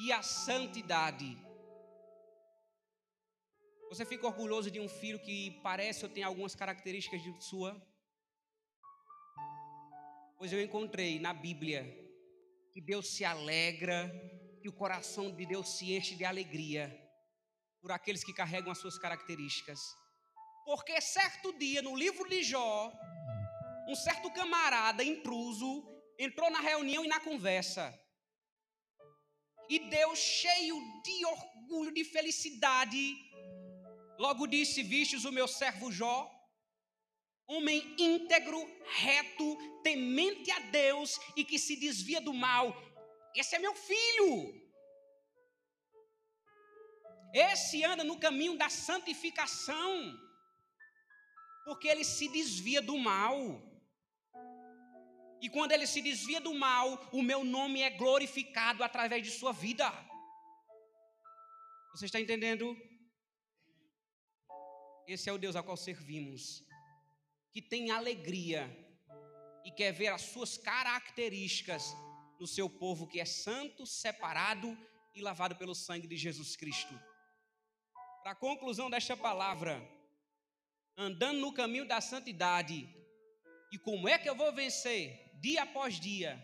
E 0.00 0.12
a 0.12 0.22
santidade 0.22 1.36
você 3.88 4.04
fica 4.04 4.26
orgulhoso 4.26 4.70
de 4.70 4.78
um 4.78 4.88
filho 4.88 5.18
que 5.18 5.58
parece 5.62 6.04
ou 6.04 6.10
tem 6.10 6.22
algumas 6.22 6.54
características 6.54 7.22
de 7.22 7.42
sua? 7.42 7.74
Pois 10.36 10.52
eu 10.52 10.62
encontrei 10.62 11.18
na 11.18 11.32
Bíblia 11.32 12.07
que 12.78 12.82
Deus 12.82 13.08
se 13.08 13.24
alegra, 13.24 14.08
que 14.62 14.68
o 14.68 14.72
coração 14.72 15.34
de 15.34 15.44
Deus 15.44 15.76
se 15.76 15.96
enche 15.96 16.14
de 16.14 16.24
alegria 16.24 16.96
por 17.80 17.90
aqueles 17.90 18.22
que 18.22 18.32
carregam 18.32 18.70
as 18.70 18.78
suas 18.78 18.96
características. 18.96 19.80
Porque 20.64 21.00
certo 21.00 21.52
dia, 21.58 21.82
no 21.82 21.96
livro 21.96 22.28
de 22.28 22.40
Jó, 22.44 22.92
um 23.88 23.96
certo 23.96 24.30
camarada 24.30 25.02
intruso 25.02 25.84
entrou 26.16 26.52
na 26.52 26.60
reunião 26.60 27.04
e 27.04 27.08
na 27.08 27.18
conversa. 27.18 27.92
E 29.68 29.80
Deus, 29.90 30.20
cheio 30.20 30.76
de 31.02 31.26
orgulho, 31.26 31.92
de 31.92 32.04
felicidade, 32.04 33.12
Logo 34.18 34.48
disse: 34.48 34.82
Vistes 34.82 35.24
o 35.24 35.32
meu 35.32 35.46
servo 35.46 35.92
Jó, 35.92 36.28
homem 37.48 37.94
íntegro, 37.98 38.60
reto, 38.84 39.56
temente 39.82 40.50
a 40.50 40.58
Deus 40.58 41.18
e 41.36 41.44
que 41.44 41.58
se 41.58 41.76
desvia 41.76 42.20
do 42.20 42.34
mal. 42.34 42.76
Esse 43.34 43.56
é 43.56 43.58
meu 43.58 43.74
filho. 43.74 44.32
Esse 47.32 47.84
anda 47.84 48.04
no 48.04 48.18
caminho 48.18 48.56
da 48.56 48.68
santificação, 48.68 49.90
porque 51.64 51.88
ele 51.88 52.04
se 52.04 52.28
desvia 52.28 52.80
do 52.80 52.96
mal. 52.98 53.36
E 55.40 55.48
quando 55.48 55.72
ele 55.72 55.86
se 55.86 56.00
desvia 56.02 56.40
do 56.40 56.54
mal, 56.54 56.86
o 57.12 57.22
meu 57.22 57.44
nome 57.44 57.80
é 57.82 57.90
glorificado 57.90 58.82
através 58.82 59.22
de 59.22 59.30
sua 59.30 59.52
vida. 59.52 59.86
Você 61.94 62.06
está 62.06 62.20
entendendo? 62.20 62.76
Esse 65.06 65.28
é 65.30 65.32
o 65.32 65.38
Deus 65.38 65.56
ao 65.56 65.64
qual 65.64 65.76
servimos, 65.76 66.62
que 67.52 67.62
tem 67.62 67.90
alegria 67.90 68.68
e 69.64 69.70
quer 69.70 69.92
ver 69.92 70.08
as 70.08 70.22
suas 70.22 70.56
características 70.56 71.94
no 72.38 72.46
seu 72.46 72.70
povo 72.70 73.06
que 73.06 73.20
é 73.20 73.24
santo, 73.24 73.84
separado 73.84 74.76
e 75.14 75.20
lavado 75.20 75.56
pelo 75.56 75.74
sangue 75.74 76.06
de 76.06 76.16
Jesus 76.16 76.56
Cristo. 76.56 76.94
Para 78.22 78.32
a 78.32 78.36
conclusão 78.36 78.88
desta 78.88 79.16
palavra, 79.16 79.82
andando 80.96 81.40
no 81.40 81.52
caminho 81.52 81.86
da 81.86 82.00
santidade, 82.00 82.88
e 83.72 83.78
como 83.78 84.08
é 84.08 84.18
que 84.18 84.28
eu 84.28 84.34
vou 84.34 84.52
vencer 84.52 85.32
dia 85.40 85.62
após 85.62 86.00
dia 86.00 86.42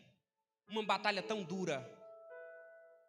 uma 0.69 0.83
batalha 0.83 1.23
tão 1.23 1.43
dura? 1.43 1.91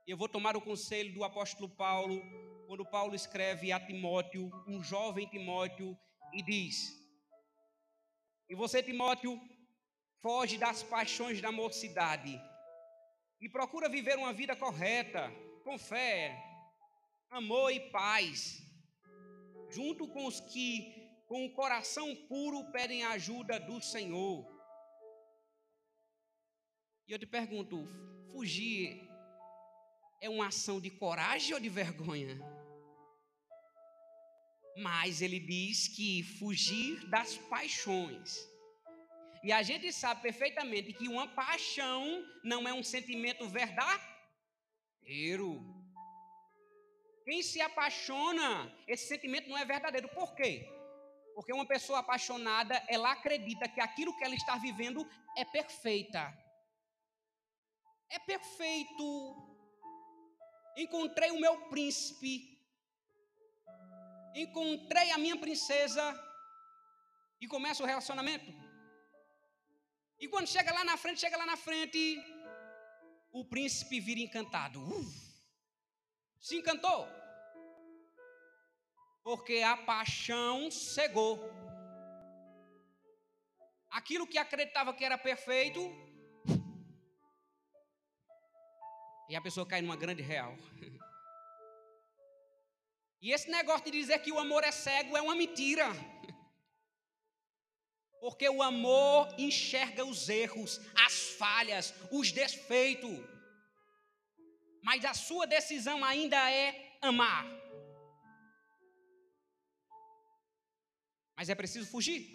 Eu 0.08 0.18
vou 0.18 0.30
tomar 0.30 0.56
o 0.56 0.62
conselho 0.62 1.14
do 1.14 1.24
apóstolo 1.24 1.68
Paulo, 1.68 2.22
quando 2.68 2.86
Paulo 2.86 3.16
escreve 3.16 3.72
a 3.72 3.80
Timóteo, 3.80 4.52
um 4.68 4.84
jovem 4.84 5.28
Timóteo, 5.28 5.98
e 6.34 6.43
diz: 6.43 7.05
E 8.50 8.56
você, 8.56 8.82
Timóteo, 8.84 9.39
foge 10.22 10.58
das 10.58 10.84
paixões 10.84 11.41
da 11.41 11.52
mocidade 11.52 12.39
e 13.41 13.50
procura 13.50 13.89
viver 13.89 14.18
uma 14.18 14.34
vida 14.34 14.56
correta, 14.56 15.32
com 15.64 15.78
fé, 15.78 16.36
amor 17.30 17.72
e 17.72 17.80
paz, 17.91 18.62
junto 19.70 20.08
com 20.08 20.26
os 20.26 20.39
que 20.39 21.06
com 21.28 21.46
o 21.46 21.54
coração 21.54 22.16
puro 22.28 22.72
pedem 22.72 23.04
a 23.04 23.12
ajuda 23.12 23.60
do 23.60 23.82
Senhor. 23.82 24.46
E 27.08 27.12
eu 27.12 27.20
te 27.20 27.26
pergunto: 27.26 27.88
fugir 28.32 29.10
é 30.22 30.30
uma 30.30 30.48
ação 30.48 30.80
de 30.80 30.91
coragem 30.91 31.54
ou 31.54 31.60
de 31.60 31.70
vergonha? 31.70 32.55
Mas 34.76 35.22
ele 35.22 35.40
diz 35.40 35.88
que 35.88 36.24
fugir 36.38 37.08
das 37.10 37.38
paixões. 37.38 38.38
E 39.44 39.52
a 39.52 39.62
gente 39.62 39.94
sabe 39.94 40.22
perfeitamente 40.22 40.92
que 40.92 41.08
uma 41.08 41.28
paixão 41.28 42.04
não 42.44 42.68
é 42.68 42.74
um 42.74 42.84
sentimento 42.84 43.48
verdadeiro. 43.48 44.04
Quem 47.24 47.42
se 47.42 47.62
apaixona, 47.62 48.76
esse 48.88 49.08
sentimento 49.08 49.48
não 49.48 49.58
é 49.58 49.64
verdadeiro. 49.64 50.10
Por 50.10 50.36
quê? 50.36 50.68
Porque 51.36 51.54
uma 51.54 51.66
pessoa 51.66 52.00
apaixonada, 52.00 52.84
ela 52.88 53.12
acredita 53.12 53.68
que 53.68 53.82
aquilo 53.82 54.16
que 54.18 54.24
ela 54.24 54.36
está 54.36 54.58
vivendo 54.58 55.08
é 55.38 55.46
perfeita. 55.46 56.34
É 58.10 58.20
perfeito. 58.20 59.06
Encontrei 60.78 61.32
o 61.32 61.40
meu 61.40 61.70
príncipe. 61.70 62.55
Encontrei 64.36 65.12
a 65.12 65.18
minha 65.18 65.38
princesa. 65.38 66.04
E 67.42 67.48
começa 67.48 67.84
o 67.84 67.86
relacionamento. 67.86 68.52
E 70.20 70.28
quando 70.28 70.48
chega 70.48 70.74
lá 70.74 70.84
na 70.84 70.98
frente, 70.98 71.20
chega 71.20 71.38
lá 71.38 71.46
na 71.46 71.58
frente, 71.58 72.00
o 73.32 73.44
príncipe 73.46 74.00
vira 74.00 74.22
encantado. 74.22 74.80
Uh, 74.82 75.06
se 76.40 76.56
encantou 76.56 77.08
porque 79.26 79.64
a 79.64 79.76
paixão 79.76 80.70
cegou. 80.70 81.40
Aquilo 83.90 84.28
que 84.28 84.38
acreditava 84.38 84.94
que 84.94 85.04
era 85.04 85.18
perfeito, 85.18 85.82
e 89.28 89.36
a 89.36 89.42
pessoa 89.42 89.66
cai 89.66 89.82
numa 89.82 89.96
grande 89.96 90.22
real. 90.22 90.56
E 93.26 93.32
esse 93.36 93.50
negócio 93.50 93.86
de 93.86 94.00
dizer 94.00 94.20
que 94.20 94.32
o 94.32 94.38
amor 94.38 94.64
é 94.64 94.72
cego 94.72 95.18
é 95.18 95.22
uma 95.28 95.34
mentira. 95.34 95.88
Porque 98.22 98.48
o 98.48 98.62
amor 98.62 99.34
enxerga 99.46 100.06
os 100.06 100.30
erros, 100.30 100.80
as 101.06 101.16
falhas, 101.40 101.92
os 102.12 102.32
desfeitos. 102.32 103.18
Mas 104.84 105.04
a 105.04 105.16
sua 105.16 105.48
decisão 105.48 106.06
ainda 106.06 106.40
é 106.52 106.68
amar. 107.02 107.44
Mas 111.36 111.50
é 111.50 111.56
preciso 111.56 111.90
fugir. 111.90 112.32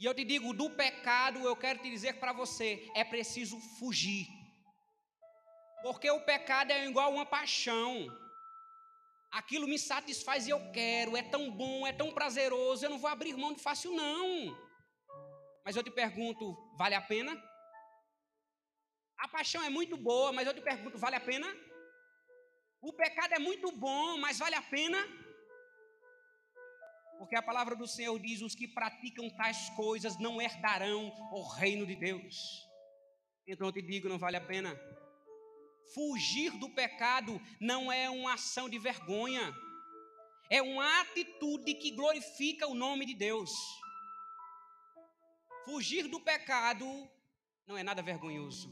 E 0.00 0.06
eu 0.06 0.14
te 0.14 0.24
digo, 0.24 0.54
do 0.54 0.70
pecado, 0.70 1.40
eu 1.40 1.54
quero 1.54 1.78
te 1.80 1.90
dizer 1.90 2.14
para 2.14 2.32
você, 2.32 2.90
é 2.94 3.04
preciso 3.04 3.60
fugir. 3.78 4.26
Porque 5.82 6.10
o 6.10 6.24
pecado 6.24 6.70
é 6.70 6.86
igual 6.86 7.12
uma 7.12 7.26
paixão. 7.26 8.21
Aquilo 9.32 9.66
me 9.66 9.78
satisfaz 9.78 10.46
e 10.46 10.50
eu 10.50 10.60
quero, 10.72 11.16
é 11.16 11.22
tão 11.22 11.50
bom, 11.50 11.86
é 11.86 11.92
tão 11.92 12.12
prazeroso, 12.12 12.84
eu 12.84 12.90
não 12.90 12.98
vou 12.98 13.10
abrir 13.10 13.34
mão 13.34 13.54
de 13.54 13.62
fácil, 13.62 13.92
não. 13.92 14.56
Mas 15.64 15.74
eu 15.74 15.82
te 15.82 15.90
pergunto, 15.90 16.44
vale 16.76 16.94
a 16.94 17.00
pena? 17.00 17.32
A 19.18 19.28
paixão 19.28 19.62
é 19.62 19.70
muito 19.70 19.96
boa, 19.96 20.32
mas 20.32 20.46
eu 20.46 20.52
te 20.52 20.60
pergunto, 20.60 20.98
vale 20.98 21.16
a 21.16 21.20
pena? 21.20 21.48
O 22.82 22.92
pecado 22.92 23.32
é 23.34 23.38
muito 23.38 23.70
bom, 23.72 24.18
mas 24.18 24.38
vale 24.38 24.56
a 24.56 24.62
pena? 24.62 24.98
Porque 27.18 27.36
a 27.36 27.42
palavra 27.42 27.76
do 27.76 27.86
Senhor 27.86 28.18
diz: 28.18 28.42
os 28.42 28.54
que 28.54 28.66
praticam 28.66 29.30
tais 29.36 29.70
coisas 29.70 30.18
não 30.18 30.42
herdarão 30.42 31.06
o 31.32 31.48
reino 31.54 31.86
de 31.86 31.94
Deus. 31.94 32.34
Então 33.46 33.68
eu 33.68 33.72
te 33.72 33.80
digo: 33.80 34.08
não 34.08 34.18
vale 34.18 34.36
a 34.36 34.40
pena. 34.40 34.74
Fugir 35.94 36.52
do 36.58 36.68
pecado 36.70 37.40
não 37.60 37.90
é 37.92 38.08
uma 38.08 38.34
ação 38.34 38.68
de 38.68 38.78
vergonha, 38.78 39.54
é 40.50 40.60
uma 40.62 41.00
atitude 41.00 41.74
que 41.74 41.90
glorifica 41.90 42.66
o 42.66 42.74
nome 42.74 43.06
de 43.06 43.14
Deus. 43.14 43.50
Fugir 45.64 46.08
do 46.08 46.20
pecado 46.20 46.86
não 47.66 47.76
é 47.76 47.82
nada 47.82 48.02
vergonhoso. 48.02 48.70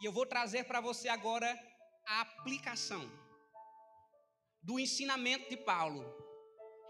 E 0.00 0.04
eu 0.04 0.12
vou 0.12 0.26
trazer 0.26 0.64
para 0.64 0.80
você 0.80 1.08
agora 1.08 1.48
a 2.06 2.20
aplicação 2.20 3.10
do 4.62 4.78
ensinamento 4.78 5.48
de 5.48 5.56
Paulo 5.56 6.04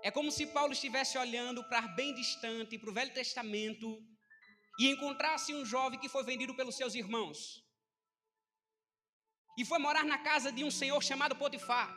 é 0.03 0.11
como 0.11 0.31
se 0.31 0.47
Paulo 0.47 0.73
estivesse 0.73 1.19
olhando 1.19 1.65
para 1.65 1.83
bem 1.89 2.15
distante, 2.15 2.79
para 2.79 2.91
o 2.91 2.93
Velho 2.93 3.13
Testamento, 3.13 3.99
e 4.79 4.89
encontrasse 4.89 5.53
um 5.53 5.65
jovem 5.65 5.99
que 5.99 6.09
foi 6.09 6.23
vendido 6.23 6.55
pelos 6.55 6.77
seus 6.77 6.95
irmãos. 6.95 7.66
E 9.57 9.65
foi 9.65 9.79
morar 9.79 10.05
na 10.05 10.19
casa 10.19 10.51
de 10.53 10.63
um 10.65 10.71
senhor 10.71 11.03
chamado 11.03 11.37
Potifar. 11.37 11.89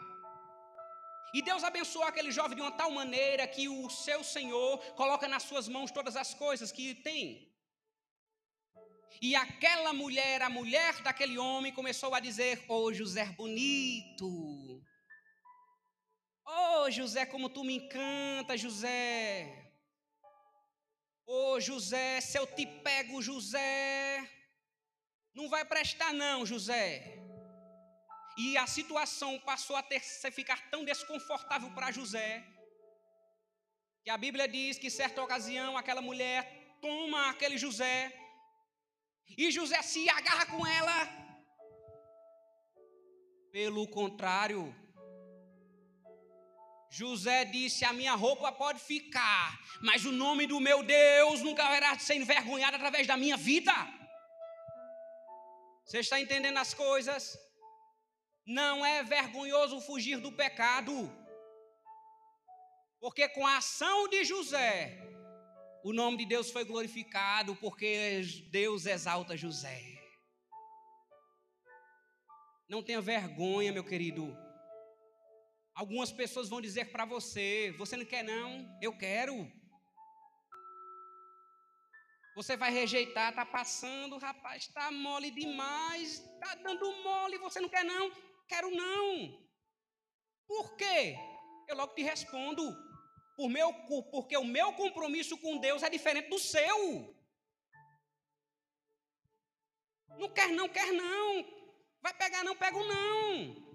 E 1.33 1.41
Deus 1.41 1.63
abençoou 1.63 2.05
aquele 2.05 2.31
jovem 2.31 2.55
de 2.55 2.61
uma 2.61 2.71
tal 2.71 2.91
maneira 2.91 3.47
que 3.47 3.67
o 3.69 3.89
seu 3.89 4.23
senhor 4.23 4.77
coloca 4.95 5.27
nas 5.27 5.43
suas 5.43 5.67
mãos 5.67 5.91
todas 5.91 6.15
as 6.15 6.33
coisas 6.33 6.71
que 6.71 6.95
tem. 6.95 7.47
E 9.21 9.35
aquela 9.35 9.93
mulher, 9.93 10.41
a 10.41 10.49
mulher 10.49 11.01
daquele 11.03 11.37
homem, 11.37 11.73
começou 11.73 12.15
a 12.15 12.19
dizer: 12.19 12.65
Ô 12.67 12.75
oh, 12.83 12.93
José 12.93 13.25
bonito, 13.41 14.29
Oh, 16.51 16.89
José, 16.89 17.25
como 17.27 17.47
tu 17.47 17.63
me 17.63 17.75
encanta, 17.75 18.57
José. 18.57 19.71
Oh, 21.27 21.59
José, 21.59 22.19
se 22.21 22.39
eu 22.39 22.47
te 22.47 22.65
pego, 22.65 23.21
José. 23.21 24.27
Não 25.35 25.47
vai 25.47 25.63
prestar, 25.63 26.11
não, 26.11 26.47
José. 26.47 27.19
E 28.45 28.57
a 28.63 28.65
situação 28.77 29.31
passou 29.49 29.75
a 29.75 29.83
ter, 29.89 30.01
a 30.27 30.31
ficar 30.39 30.59
tão 30.71 30.81
desconfortável 30.91 31.69
para 31.77 31.95
José, 31.97 32.31
que 34.03 34.09
a 34.09 34.17
Bíblia 34.25 34.47
diz 34.47 34.77
que, 34.81 34.89
certa 34.89 35.21
ocasião, 35.21 35.71
aquela 35.77 36.01
mulher 36.09 36.39
toma 36.85 37.29
aquele 37.31 37.57
José, 37.57 37.97
e 39.41 39.51
José 39.51 39.81
se 39.81 40.09
agarra 40.09 40.45
com 40.45 40.61
ela. 40.65 40.97
Pelo 43.51 43.83
contrário, 43.97 44.61
José 46.89 47.43
disse: 47.43 47.83
A 47.83 47.91
minha 47.91 48.15
roupa 48.15 48.53
pode 48.53 48.79
ficar, 48.79 49.59
mas 49.81 50.05
o 50.05 50.13
nome 50.13 50.47
do 50.47 50.61
meu 50.61 50.81
Deus 50.81 51.41
nunca 51.41 51.95
de 51.97 52.03
ser 52.03 52.15
envergonhado 52.15 52.77
através 52.77 53.05
da 53.05 53.17
minha 53.17 53.35
vida. 53.35 53.75
Você 55.83 55.99
está 55.99 56.17
entendendo 56.21 56.57
as 56.57 56.73
coisas? 56.73 57.37
Não 58.49 58.85
é 58.85 59.03
vergonhoso 59.03 59.79
fugir 59.79 60.19
do 60.19 60.31
pecado, 60.31 60.93
porque 62.99 63.29
com 63.29 63.45
a 63.45 63.57
ação 63.57 64.07
de 64.07 64.23
José, 64.25 64.97
o 65.83 65.93
nome 65.93 66.17
de 66.17 66.25
Deus 66.25 66.49
foi 66.49 66.65
glorificado, 66.65 67.55
porque 67.57 68.21
Deus 68.49 68.85
exalta 68.85 69.37
José. 69.37 69.79
Não 72.67 72.83
tenha 72.83 73.01
vergonha, 73.01 73.71
meu 73.71 73.83
querido 73.83 74.25
Algumas 75.81 76.11
pessoas 76.11 76.49
vão 76.49 76.59
dizer 76.59 76.91
para 76.91 77.05
você: 77.05 77.73
você 77.77 77.95
não 77.95 78.05
quer, 78.05 78.21
não? 78.21 78.49
Eu 78.81 78.97
quero. 78.97 79.33
Você 82.35 82.57
vai 82.57 82.69
rejeitar, 82.69 83.29
está 83.29 83.45
passando, 83.45 84.17
rapaz, 84.17 84.63
está 84.63 84.91
mole 84.91 85.31
demais, 85.31 86.19
está 86.19 86.55
dando 86.55 86.91
mole, 87.01 87.37
você 87.37 87.61
não 87.61 87.69
quer, 87.69 87.85
não? 87.85 88.11
Quero 88.51 88.69
não. 88.71 89.39
Por 90.47 90.75
quê? 90.75 91.15
Eu 91.67 91.75
logo 91.75 91.93
te 91.93 92.01
respondo. 92.01 92.63
por 93.37 93.47
meu, 93.47 93.71
porque 94.11 94.35
o 94.35 94.43
meu 94.43 94.73
compromisso 94.73 95.37
com 95.37 95.59
Deus 95.59 95.83
é 95.83 95.89
diferente 95.89 96.29
do 96.29 96.39
seu. 96.39 96.79
Não 100.17 100.29
quer 100.37 100.49
não, 100.49 100.67
quer 100.67 100.91
não. 100.91 101.45
Vai 102.01 102.13
pegar 102.13 102.43
não, 102.43 102.55
pega 102.55 102.77
o 102.77 102.87
não. 102.87 103.69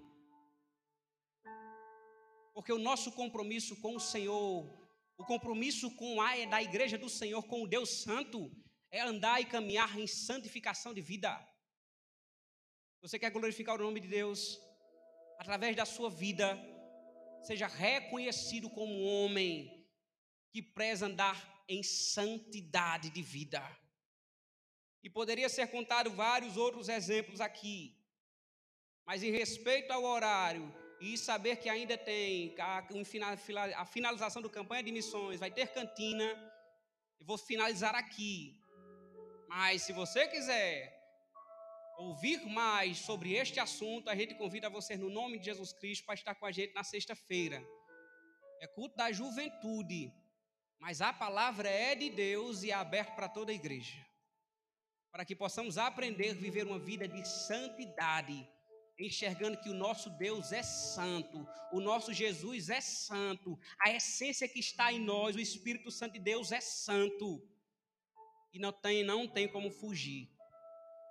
Porque 2.53 2.73
o 2.73 2.77
nosso 2.89 3.11
compromisso 3.13 3.79
com 3.81 3.95
o 3.95 3.99
Senhor, 3.99 4.65
o 5.17 5.25
compromisso 5.25 5.89
com 5.95 6.21
a 6.21 6.45
da 6.45 6.61
igreja 6.61 6.97
do 6.97 7.09
Senhor, 7.09 7.43
com 7.43 7.63
o 7.63 7.67
Deus 7.67 7.89
Santo, 8.03 8.51
é 8.91 9.01
andar 9.01 9.41
e 9.41 9.45
caminhar 9.45 9.97
em 9.99 10.07
santificação 10.07 10.93
de 10.93 11.01
vida. 11.01 11.31
Você 13.05 13.19
quer 13.19 13.29
glorificar 13.29 13.75
o 13.75 13.83
nome 13.83 13.99
de 13.99 14.07
Deus? 14.07 14.59
Através 15.37 15.75
da 15.75 15.85
sua 15.85 16.09
vida, 16.09 16.47
seja 17.43 17.67
reconhecido 17.67 18.67
como 18.67 18.91
um 18.91 19.05
homem 19.05 19.85
que 20.51 20.59
preza 20.63 21.05
andar 21.05 21.37
em 21.69 21.83
santidade 21.83 23.11
de 23.11 23.21
vida. 23.21 23.61
E 25.03 25.09
poderia 25.17 25.47
ser 25.49 25.67
contado 25.67 26.09
vários 26.09 26.57
outros 26.57 26.89
exemplos 26.89 27.39
aqui. 27.39 27.95
Mas 29.05 29.21
em 29.21 29.29
respeito 29.29 29.91
ao 29.93 30.03
horário 30.03 30.65
e 30.99 31.15
saber 31.15 31.57
que 31.57 31.69
ainda 31.69 31.95
tem 31.95 32.55
a 32.57 33.85
finalização 33.85 34.41
do 34.41 34.49
campanha 34.49 34.81
de 34.81 34.91
missões, 34.91 35.39
vai 35.39 35.51
ter 35.51 35.67
cantina, 35.67 36.27
eu 37.19 37.25
vou 37.27 37.37
finalizar 37.37 37.93
aqui. 37.93 38.59
Mas 39.47 39.83
se 39.83 39.93
você 39.93 40.27
quiser 40.27 40.94
ouvir 41.97 42.45
mais 42.45 42.99
sobre 42.99 43.33
este 43.33 43.59
assunto, 43.59 44.09
a 44.09 44.15
gente 44.15 44.35
convida 44.35 44.69
você 44.69 44.97
no 44.97 45.09
nome 45.09 45.39
de 45.39 45.45
Jesus 45.45 45.71
Cristo 45.73 46.05
para 46.05 46.15
estar 46.15 46.35
com 46.35 46.45
a 46.45 46.51
gente 46.51 46.73
na 46.73 46.83
sexta-feira. 46.83 47.65
É 48.61 48.67
culto 48.67 48.95
da 48.95 49.11
juventude, 49.11 50.13
mas 50.79 51.01
a 51.01 51.13
palavra 51.13 51.69
é 51.69 51.95
de 51.95 52.09
Deus 52.09 52.63
e 52.63 52.71
é 52.71 52.73
aberta 52.73 53.13
para 53.13 53.29
toda 53.29 53.51
a 53.51 53.55
igreja. 53.55 54.05
Para 55.11 55.25
que 55.25 55.35
possamos 55.35 55.77
aprender 55.77 56.31
a 56.31 56.33
viver 56.33 56.65
uma 56.65 56.79
vida 56.79 57.07
de 57.07 57.25
santidade, 57.25 58.47
enxergando 58.99 59.59
que 59.59 59.69
o 59.69 59.73
nosso 59.73 60.09
Deus 60.17 60.51
é 60.51 60.63
santo, 60.63 61.47
o 61.71 61.79
nosso 61.79 62.13
Jesus 62.13 62.69
é 62.69 62.81
santo, 62.81 63.57
a 63.79 63.91
essência 63.91 64.47
que 64.47 64.59
está 64.59 64.91
em 64.91 64.99
nós, 64.99 65.35
o 65.35 65.39
Espírito 65.39 65.91
Santo 65.91 66.13
de 66.13 66.19
Deus 66.19 66.51
é 66.51 66.59
santo. 66.59 67.41
E 68.53 68.59
não 68.59 68.71
tem, 68.71 69.03
não 69.03 69.27
tem 69.27 69.47
como 69.49 69.69
fugir. 69.69 70.34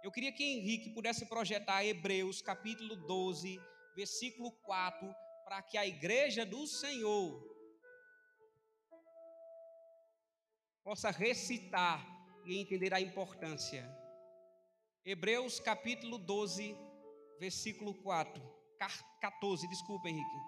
Eu 0.05 0.13
queria 0.13 0.31
que 0.31 0.45
Henrique 0.45 0.91
pudesse 0.91 1.25
projetar 1.25 1.83
Hebreus 1.83 2.43
capítulo 2.43 2.95
12, 2.95 3.59
versículo 3.97 4.53
4, 4.53 5.11
para 5.47 5.63
que 5.63 5.79
a 5.79 5.87
igreja 5.87 6.45
do 6.45 6.67
Senhor 6.67 7.43
possa 10.83 11.11
recitar 11.11 12.07
e 12.45 12.59
entender 12.59 12.93
a 12.93 13.01
importância. 13.01 13.83
Hebreus 15.07 15.59
capítulo 15.59 16.19
12, 16.19 16.77
versículo 17.41 17.95
4. 18.03 18.43
14, 19.23 19.67
desculpa, 19.69 20.11
Henrique. 20.11 20.41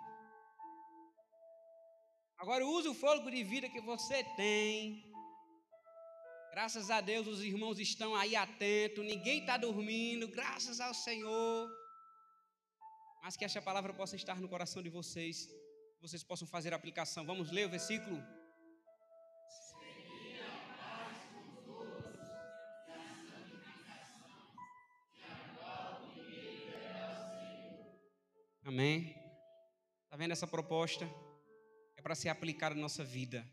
Agora 2.37 2.67
use 2.67 2.89
o 2.89 2.95
fôlego 2.95 3.31
de 3.31 3.43
vida 3.43 3.71
que 3.71 3.81
você 3.81 4.23
tem 4.37 5.16
Graças 6.57 6.91
a 6.91 7.03
Deus 7.03 7.27
os 7.27 7.41
irmãos 7.45 7.79
estão 7.79 8.17
aí 8.17 8.35
atentos, 8.35 9.05
ninguém 9.05 9.41
está 9.41 9.59
dormindo, 9.59 10.27
graças 10.27 10.81
ao 10.81 10.95
Senhor. 10.95 11.71
Mas 13.23 13.37
que 13.37 13.45
esta 13.45 13.61
palavra 13.61 13.93
possa 13.93 14.17
estar 14.17 14.41
no 14.41 14.49
coração 14.49 14.83
de 14.83 14.89
vocês, 14.89 15.45
que 15.97 16.01
vocês 16.01 16.23
possam 16.23 16.49
fazer 16.49 16.73
a 16.73 16.77
aplicação. 16.77 17.27
Vamos 17.27 17.51
ler 17.51 17.67
o 17.67 17.69
versículo? 17.69 18.17
Amém? 28.65 29.15
Está 30.05 30.17
vendo 30.17 30.33
essa 30.33 30.47
proposta? 30.47 31.07
É 31.99 32.01
para 32.01 32.15
ser 32.15 32.31
aplicada 32.31 32.75
na 32.75 32.81
nossa 32.81 33.05
vida. 33.05 33.47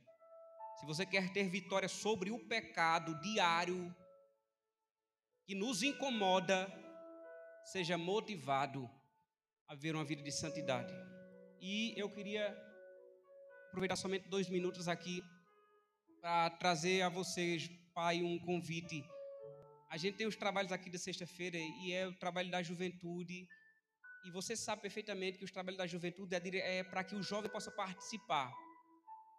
Se 0.83 0.87
você 0.87 1.05
quer 1.05 1.31
ter 1.31 1.47
vitória 1.47 1.87
sobre 1.87 2.29
o 2.29 2.37
pecado 2.37 3.17
diário 3.21 3.95
que 5.45 5.55
nos 5.55 5.81
incomoda, 5.81 6.69
seja 7.63 7.97
motivado 7.97 8.89
a 9.69 9.75
viver 9.75 9.95
uma 9.95 10.03
vida 10.03 10.21
de 10.21 10.29
santidade. 10.29 10.93
E 11.61 11.93
eu 11.95 12.09
queria 12.09 12.45
aproveitar 13.69 13.95
somente 13.95 14.27
dois 14.27 14.49
minutos 14.49 14.89
aqui 14.89 15.23
para 16.19 16.49
trazer 16.49 17.01
a 17.01 17.07
vocês, 17.07 17.69
pai, 17.95 18.21
um 18.21 18.37
convite. 18.39 19.01
A 19.89 19.95
gente 19.95 20.17
tem 20.17 20.27
os 20.27 20.35
trabalhos 20.35 20.73
aqui 20.73 20.89
de 20.89 20.99
sexta-feira 20.99 21.57
e 21.57 21.93
é 21.93 22.05
o 22.05 22.13
trabalho 22.19 22.51
da 22.51 22.61
juventude. 22.61 23.47
E 24.25 24.31
você 24.31 24.53
sabe 24.53 24.81
perfeitamente 24.81 25.37
que 25.37 25.45
os 25.45 25.51
trabalhos 25.51 25.77
da 25.77 25.87
juventude 25.87 26.35
é, 26.35 26.79
é 26.79 26.83
para 26.83 27.05
que 27.05 27.15
o 27.15 27.23
jovem 27.23 27.49
possa 27.49 27.71
participar. 27.71 28.51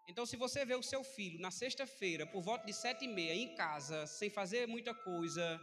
Então, 0.06 0.26
se 0.26 0.36
você 0.36 0.64
vê 0.64 0.74
o 0.74 0.82
seu 0.82 1.02
filho 1.02 1.40
na 1.40 1.50
sexta-feira, 1.50 2.26
por 2.26 2.42
volta 2.42 2.66
de 2.66 2.72
sete 2.72 3.06
e 3.06 3.08
meia, 3.08 3.34
em 3.34 3.54
casa, 3.54 4.06
sem 4.06 4.28
fazer 4.28 4.68
muita 4.68 4.94
coisa, 4.94 5.60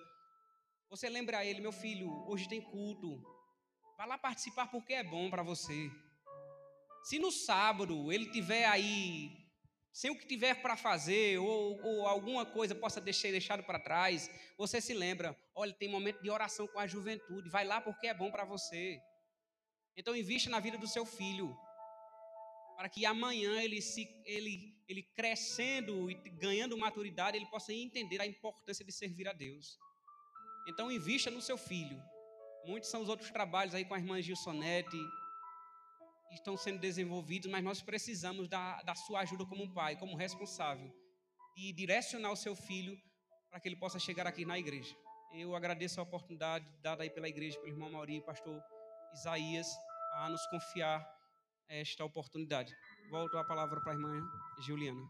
você 0.89 1.07
lembra 1.09 1.37
a 1.37 1.45
ele, 1.45 1.61
meu 1.61 1.71
filho, 1.71 2.09
hoje 2.27 2.49
tem 2.49 2.59
culto. 2.59 3.21
Vá 3.97 4.05
lá 4.05 4.17
participar 4.17 4.67
porque 4.67 4.93
é 4.93 5.03
bom 5.03 5.29
para 5.29 5.43
você. 5.43 5.91
Se 7.03 7.19
no 7.19 7.31
sábado 7.31 8.11
ele 8.11 8.31
tiver 8.31 8.65
aí 8.65 9.31
sem 9.93 10.09
o 10.09 10.17
que 10.17 10.25
tiver 10.25 10.61
para 10.61 10.77
fazer 10.77 11.37
ou, 11.37 11.79
ou, 11.83 12.07
alguma 12.07 12.45
coisa 12.45 12.73
possa 12.73 13.01
deixar 13.01 13.29
deixado 13.29 13.63
para 13.63 13.79
trás, 13.79 14.29
você 14.57 14.79
se 14.79 14.93
lembra, 14.93 15.37
olha, 15.53 15.73
tem 15.73 15.89
momento 15.89 16.21
de 16.21 16.29
oração 16.29 16.67
com 16.67 16.79
a 16.79 16.87
juventude, 16.87 17.49
vai 17.49 17.65
lá 17.65 17.81
porque 17.81 18.07
é 18.07 18.13
bom 18.13 18.31
para 18.31 18.45
você. 18.45 18.99
Então 19.95 20.15
invista 20.15 20.49
na 20.49 20.59
vida 20.59 20.77
do 20.77 20.87
seu 20.87 21.05
filho 21.05 21.55
para 22.82 22.89
que 22.89 23.05
amanhã 23.05 23.61
ele, 23.61 23.79
se, 23.79 24.09
ele, 24.25 24.75
ele 24.88 25.03
crescendo 25.03 26.09
e 26.09 26.15
ganhando 26.32 26.75
maturidade, 26.75 27.38
ele 27.38 27.45
possa 27.45 27.71
entender 27.71 28.19
a 28.19 28.25
importância 28.25 28.84
de 28.84 28.91
servir 28.91 29.27
a 29.27 29.34
Deus. 29.34 29.77
Então, 30.67 30.91
invista 30.91 31.29
no 31.29 31.43
seu 31.43 31.59
filho. 31.59 32.01
Muitos 32.65 32.89
são 32.89 33.03
os 33.03 33.07
outros 33.07 33.29
trabalhos 33.29 33.75
aí 33.75 33.86
com 33.86 33.93
a 33.93 33.99
irmã 33.99 34.19
Gilsonete, 34.19 34.97
estão 36.32 36.57
sendo 36.57 36.79
desenvolvidos, 36.79 37.51
mas 37.51 37.63
nós 37.63 37.84
precisamos 37.84 38.47
da, 38.47 38.82
da 38.82 38.95
sua 38.95 39.19
ajuda 39.19 39.45
como 39.45 39.71
pai, 39.71 39.95
como 39.95 40.17
responsável, 40.17 40.91
e 41.55 41.71
direcionar 41.73 42.32
o 42.32 42.36
seu 42.36 42.55
filho 42.55 42.99
para 43.51 43.59
que 43.59 43.69
ele 43.69 43.75
possa 43.75 43.99
chegar 43.99 44.25
aqui 44.25 44.43
na 44.43 44.57
igreja. 44.57 44.97
Eu 45.36 45.55
agradeço 45.55 45.99
a 45.99 46.03
oportunidade 46.03 46.65
dada 46.82 47.03
aí 47.03 47.11
pela 47.11 47.29
igreja, 47.29 47.59
pelo 47.59 47.73
irmão 47.73 47.91
Maurício, 47.91 48.25
pastor 48.25 48.59
Isaías, 49.13 49.67
a 50.15 50.29
nos 50.29 50.43
confiar 50.47 51.20
esta 51.72 52.03
oportunidade. 52.03 52.76
Volto 53.09 53.38
a 53.38 53.43
palavra 53.43 53.80
para 53.82 53.93
a 53.93 53.95
irmã 53.95 54.30
Juliana. 54.59 55.01